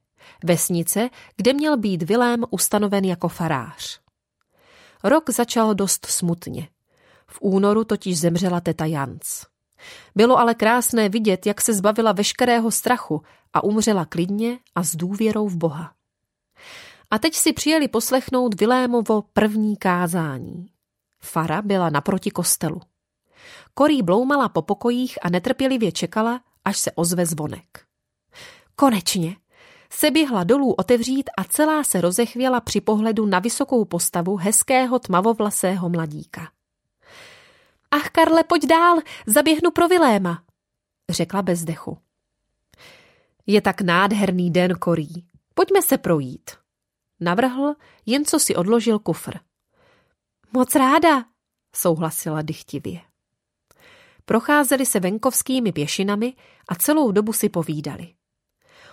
vesnice, 0.44 1.10
kde 1.36 1.54
měl 1.54 1.78
být 1.78 2.04
Vilém 2.04 2.44
ustanoven 2.50 3.06
jako 3.06 3.28
farář. 3.28 4.00
Rok 5.04 5.30
začal 5.30 5.76
dost 5.76 6.06
smutně. 6.06 6.70
V 7.28 7.38
únoru 7.42 7.84
totiž 7.84 8.20
zemřela 8.20 8.62
teta 8.62 8.86
Jans. 8.86 9.46
Bylo 10.16 10.40
ale 10.40 10.56
krásné 10.56 11.10
vidět, 11.10 11.46
jak 11.46 11.62
se 11.62 11.74
zbavila 11.74 12.12
veškerého 12.12 12.72
strachu 12.72 13.22
a 13.54 13.64
umřela 13.64 14.06
klidně 14.06 14.60
a 14.76 14.84
s 14.84 14.96
důvěrou 14.96 15.48
v 15.48 15.58
Boha. 15.58 15.94
A 17.12 17.20
teď 17.20 17.36
si 17.36 17.54
přijeli 17.54 17.88
poslechnout 17.88 18.60
Vilémovo 18.60 19.22
první 19.22 19.78
kázání. 19.78 20.68
Fara 21.22 21.62
byla 21.62 21.90
naproti 21.90 22.32
kostelu. 22.32 22.82
Korí 23.74 24.02
bloumala 24.02 24.50
po 24.50 24.62
pokojích 24.62 25.18
a 25.22 25.30
netrpělivě 25.30 25.92
čekala, 25.92 26.42
až 26.66 26.78
se 26.78 26.92
ozve 26.92 27.26
zvonek. 27.26 27.86
Konečně, 28.76 29.36
se 29.94 30.12
běhla 30.12 30.44
dolů 30.44 30.74
otevřít 30.74 31.30
a 31.38 31.44
celá 31.44 31.84
se 31.84 32.02
rozechvěla 32.02 32.62
při 32.62 32.82
pohledu 32.82 33.26
na 33.26 33.40
vysokou 33.40 33.86
postavu 33.86 34.36
hezkého 34.36 35.00
tmavovlasého 35.00 35.90
mladíka. 35.90 36.57
Ach, 37.92 38.10
Karle, 38.10 38.44
pojď 38.44 38.66
dál, 38.66 38.98
zaběhnu 39.28 39.72
pro 39.72 39.88
Viléma, 39.88 40.44
řekla 41.10 41.42
bez 41.42 41.64
dechu. 41.64 41.98
Je 43.46 43.62
tak 43.62 43.82
nádherný 43.82 44.52
den, 44.52 44.76
Korí. 44.76 45.26
Pojďme 45.54 45.82
se 45.82 45.98
projít. 45.98 46.52
Navrhl, 47.20 47.74
jen 48.06 48.26
co 48.26 48.40
si 48.40 48.56
odložil 48.56 49.00
kufr. 49.00 49.38
Moc 50.54 50.76
ráda, 50.76 51.26
souhlasila 51.76 52.42
dychtivě. 52.42 53.00
Procházeli 54.26 54.86
se 54.86 55.00
venkovskými 55.00 55.72
pěšinami 55.72 56.34
a 56.70 56.76
celou 56.76 57.12
dobu 57.12 57.34
si 57.34 57.50
povídali. 57.50 58.14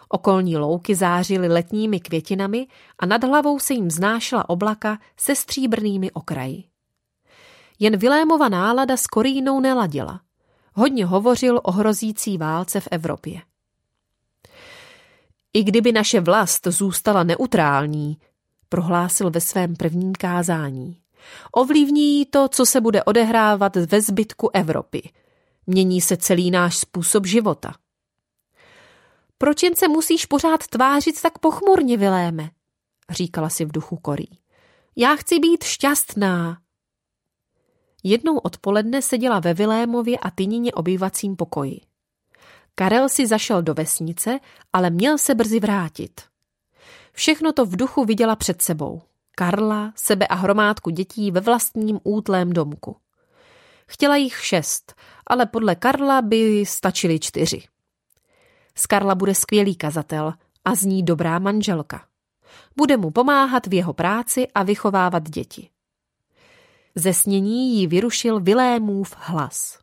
Okolní 0.09 0.57
louky 0.57 0.95
zářily 0.95 1.49
letními 1.49 2.01
květinami 2.01 2.67
a 2.99 3.07
nad 3.07 3.25
hlavou 3.25 3.59
se 3.59 3.75
jim 3.75 3.91
znášela 3.91 4.49
oblaka 4.49 4.99
se 5.17 5.37
stříbrnými 5.37 6.11
okraji. 6.11 6.65
Jen 7.79 7.97
Vilémova 7.97 8.49
nálada 8.49 8.97
s 8.97 9.07
Korínou 9.07 9.61
neladila. 9.61 10.21
Hodně 10.75 11.07
hovořil 11.07 11.61
o 11.63 11.73
hrozící 11.73 12.39
válce 12.39 12.81
v 12.81 12.89
Evropě. 12.91 13.43
I 15.53 15.65
kdyby 15.65 15.93
naše 15.93 16.21
vlast 16.21 16.67
zůstala 16.67 17.23
neutrální, 17.23 18.19
prohlásil 18.69 19.31
ve 19.31 19.41
svém 19.41 19.77
prvním 19.77 20.13
kázání. 20.13 21.01
Ovlivní 21.53 22.27
to, 22.27 22.49
co 22.49 22.67
se 22.67 22.81
bude 22.81 23.05
odehrávat 23.05 23.77
ve 23.77 24.01
zbytku 24.01 24.51
Evropy. 24.53 25.11
Mění 25.67 26.01
se 26.01 26.17
celý 26.17 26.51
náš 26.51 26.77
způsob 26.77 27.27
života. 27.27 27.75
Proč 29.39 29.63
jen 29.63 29.77
se 29.77 29.89
musíš 29.89 30.27
pořád 30.27 30.67
tvářit 30.67 31.23
tak 31.23 31.39
pochmurně, 31.39 31.97
Viléme? 31.97 32.51
říkala 33.11 33.49
si 33.49 33.65
v 33.65 33.73
duchu 33.73 33.97
Korí. 33.97 34.39
Já 34.97 35.17
chci 35.17 35.39
být 35.39 35.65
šťastná. 35.65 36.59
Jednou 38.05 38.39
odpoledne 38.39 39.03
seděla 39.03 39.41
ve 39.41 39.55
Vilémově 39.55 40.19
a 40.19 40.31
Tynině 40.31 40.73
obyvacím 40.73 41.37
pokoji. 41.37 41.81
Karel 42.75 43.09
si 43.09 43.27
zašel 43.27 43.63
do 43.63 43.75
vesnice, 43.75 44.39
ale 44.73 44.91
měl 44.91 45.19
se 45.19 45.35
brzy 45.35 45.61
vrátit. 45.61 46.21
Všechno 47.13 47.53
to 47.53 47.67
v 47.67 47.77
duchu 47.77 48.05
viděla 48.05 48.37
před 48.37 48.63
sebou. 48.63 49.03
Karla, 49.37 49.93
sebe 49.97 50.27
a 50.27 50.35
hromádku 50.35 50.91
dětí 50.91 51.31
ve 51.31 51.41
vlastním 51.41 52.01
útlém 52.05 52.53
domku. 52.53 52.97
Chtěla 53.87 54.17
jich 54.17 54.45
šest, 54.45 54.95
ale 55.27 55.47
podle 55.47 55.75
Karla 55.75 56.23
by 56.23 56.67
stačily 56.67 57.21
čtyři. 57.21 57.63
Z 58.75 58.87
Karla 58.87 59.15
bude 59.15 59.35
skvělý 59.35 59.77
kazatel 59.77 60.33
a 60.65 60.75
z 60.75 60.83
ní 60.83 61.03
dobrá 61.03 61.39
manželka. 61.39 62.07
Bude 62.77 62.97
mu 62.97 63.11
pomáhat 63.11 63.67
v 63.67 63.75
jeho 63.75 63.93
práci 63.93 64.49
a 64.55 64.63
vychovávat 64.63 65.31
děti. 65.31 65.74
Ze 66.95 67.15
snění 67.15 67.77
jí 67.77 67.87
vyrušil 67.87 68.41
Vilémův 68.41 69.17
hlas. 69.19 69.79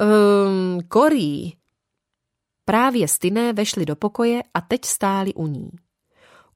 Um, 0.00 0.80
Korí. 0.88 1.56
Právě 2.64 3.08
Styné 3.08 3.52
vešli 3.52 3.86
do 3.86 3.96
pokoje 3.96 4.42
a 4.54 4.60
teď 4.60 4.84
stáli 4.84 5.34
u 5.34 5.46
ní. 5.46 5.70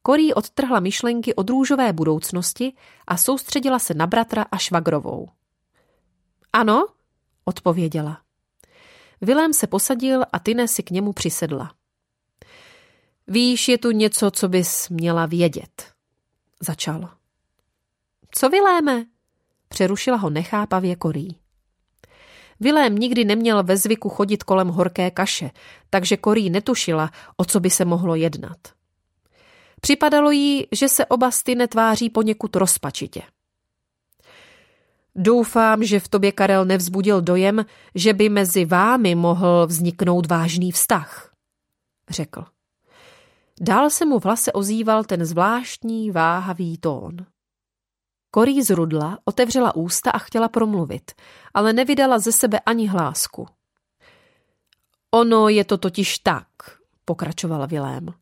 Korí 0.02 0.34
odtrhla 0.34 0.80
myšlenky 0.80 1.34
od 1.34 1.50
růžové 1.50 1.92
budoucnosti 1.92 2.72
a 3.06 3.16
soustředila 3.16 3.78
se 3.78 3.94
na 3.94 4.06
bratra 4.06 4.42
a 4.50 4.56
švagrovou. 4.56 5.28
Ano, 6.52 6.86
odpověděla. 7.44 8.20
Vilém 9.20 9.52
se 9.52 9.66
posadil 9.66 10.22
a 10.32 10.38
Tyne 10.38 10.68
si 10.68 10.82
k 10.82 10.90
němu 10.90 11.12
přisedla. 11.12 11.74
Víš, 13.26 13.68
je 13.68 13.78
tu 13.78 13.90
něco, 13.90 14.30
co 14.30 14.48
bys 14.48 14.88
měla 14.88 15.26
vědět, 15.26 15.92
začal. 16.60 17.10
Co 18.38 18.48
Viléme? 18.48 19.04
Přerušila 19.68 20.16
ho 20.16 20.30
nechápavě 20.30 20.96
Korí. 20.96 21.36
Vilém 22.60 22.96
nikdy 22.96 23.24
neměl 23.24 23.62
ve 23.62 23.76
zvyku 23.76 24.08
chodit 24.08 24.42
kolem 24.42 24.68
horké 24.68 25.10
kaše, 25.10 25.50
takže 25.90 26.16
Korí 26.16 26.50
netušila, 26.50 27.10
o 27.36 27.44
co 27.44 27.60
by 27.60 27.70
se 27.70 27.84
mohlo 27.84 28.14
jednat. 28.14 28.56
Připadalo 29.80 30.30
jí, 30.30 30.66
že 30.72 30.88
se 30.88 31.06
oba 31.06 31.30
styne 31.30 31.68
tváří 31.68 32.10
poněkud 32.10 32.56
rozpačitě. 32.56 33.22
Doufám, 35.14 35.84
že 35.84 36.00
v 36.00 36.08
tobě 36.08 36.32
Karel 36.32 36.64
nevzbudil 36.64 37.20
dojem, 37.20 37.64
že 37.94 38.12
by 38.12 38.28
mezi 38.28 38.64
vámi 38.64 39.14
mohl 39.14 39.66
vzniknout 39.66 40.26
vážný 40.26 40.72
vztah, 40.72 41.32
řekl. 42.10 42.44
Dál 43.60 43.90
se 43.90 44.06
mu 44.06 44.18
v 44.18 44.24
hlase 44.24 44.52
ozýval 44.52 45.04
ten 45.04 45.24
zvláštní 45.24 46.10
váhavý 46.10 46.78
tón. 46.78 47.16
Korí 48.36 48.62
zrudla, 48.62 49.18
otevřela 49.24 49.76
ústa 49.76 50.10
a 50.10 50.18
chtěla 50.18 50.48
promluvit, 50.48 51.12
ale 51.54 51.72
nevydala 51.72 52.18
ze 52.18 52.32
sebe 52.32 52.60
ani 52.60 52.86
hlásku. 52.86 53.46
Ono 55.10 55.48
je 55.48 55.64
to 55.64 55.78
totiž 55.78 56.18
tak, 56.18 56.46
pokračovala 57.04 57.66
Vilém, 57.66 58.12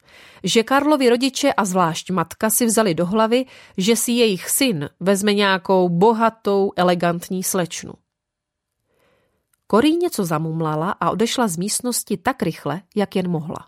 že 0.45 0.63
Karlovi 0.63 1.11
rodiče 1.11 1.53
a 1.53 1.65
zvlášť 1.65 2.11
matka 2.11 2.51
si 2.51 2.67
vzali 2.67 2.95
do 2.95 3.07
hlavy, 3.07 3.47
že 3.77 3.97
si 3.97 4.13
jejich 4.13 4.51
syn 4.51 4.89
vezme 5.01 5.35
nějakou 5.35 5.89
bohatou, 5.89 6.73
elegantní 6.77 7.43
slečnu. 7.43 7.93
Korí 9.67 9.97
něco 9.97 10.25
zamumlala 10.25 10.91
a 10.91 11.11
odešla 11.11 11.49
z 11.49 11.57
místnosti 11.57 12.17
tak 12.17 12.43
rychle, 12.43 12.83
jak 12.97 13.17
jen 13.17 13.31
mohla. 13.31 13.67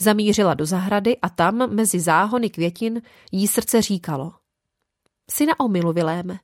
Zamířila 0.00 0.54
do 0.54 0.66
zahrady 0.66 1.16
a 1.22 1.28
tam, 1.28 1.74
mezi 1.74 2.00
záhony 2.00 2.50
květin, 2.50 3.02
jí 3.32 3.48
srdce 3.48 3.82
říkalo. 3.82 4.41
Syna 5.34 5.60
omilu, 5.60 5.92
Viléme. 5.92 6.38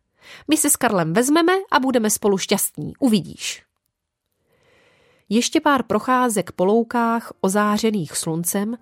My 0.49 0.57
se 0.57 0.71
s 0.71 0.77
Karlem 0.77 1.13
vezmeme 1.13 1.53
a 1.71 1.81
budeme 1.81 2.11
spolu 2.11 2.39
šťastní, 2.39 2.93
uvidíš. 2.99 3.65
Ještě 5.29 5.61
pár 5.61 5.83
procházek 5.83 6.53
po 6.53 6.65
loukách 6.65 7.33
ozářených 7.41 8.17
sluncem 8.17 8.79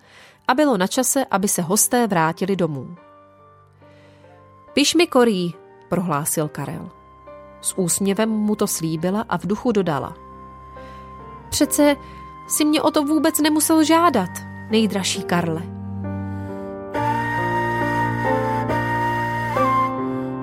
a 0.47 0.53
bylo 0.53 0.77
na 0.77 0.87
čase, 0.87 1.25
aby 1.31 1.47
se 1.47 1.61
hosté 1.61 2.07
vrátili 2.07 2.55
domů. 2.55 2.95
Piš 4.73 4.95
mi 4.95 5.07
korí, 5.07 5.53
prohlásil 5.89 6.47
Karel. 6.47 6.89
S 7.61 7.77
úsměvem 7.77 8.29
mu 8.29 8.55
to 8.55 8.67
slíbila 8.67 9.25
a 9.29 9.37
v 9.37 9.47
duchu 9.47 9.71
dodala. 9.71 10.17
Přece 11.49 11.95
si 12.47 12.65
mě 12.65 12.81
o 12.81 12.91
to 12.91 13.03
vůbec 13.03 13.39
nemusel 13.39 13.83
žádat, 13.83 14.29
nejdražší 14.69 15.23
Karle. 15.23 15.76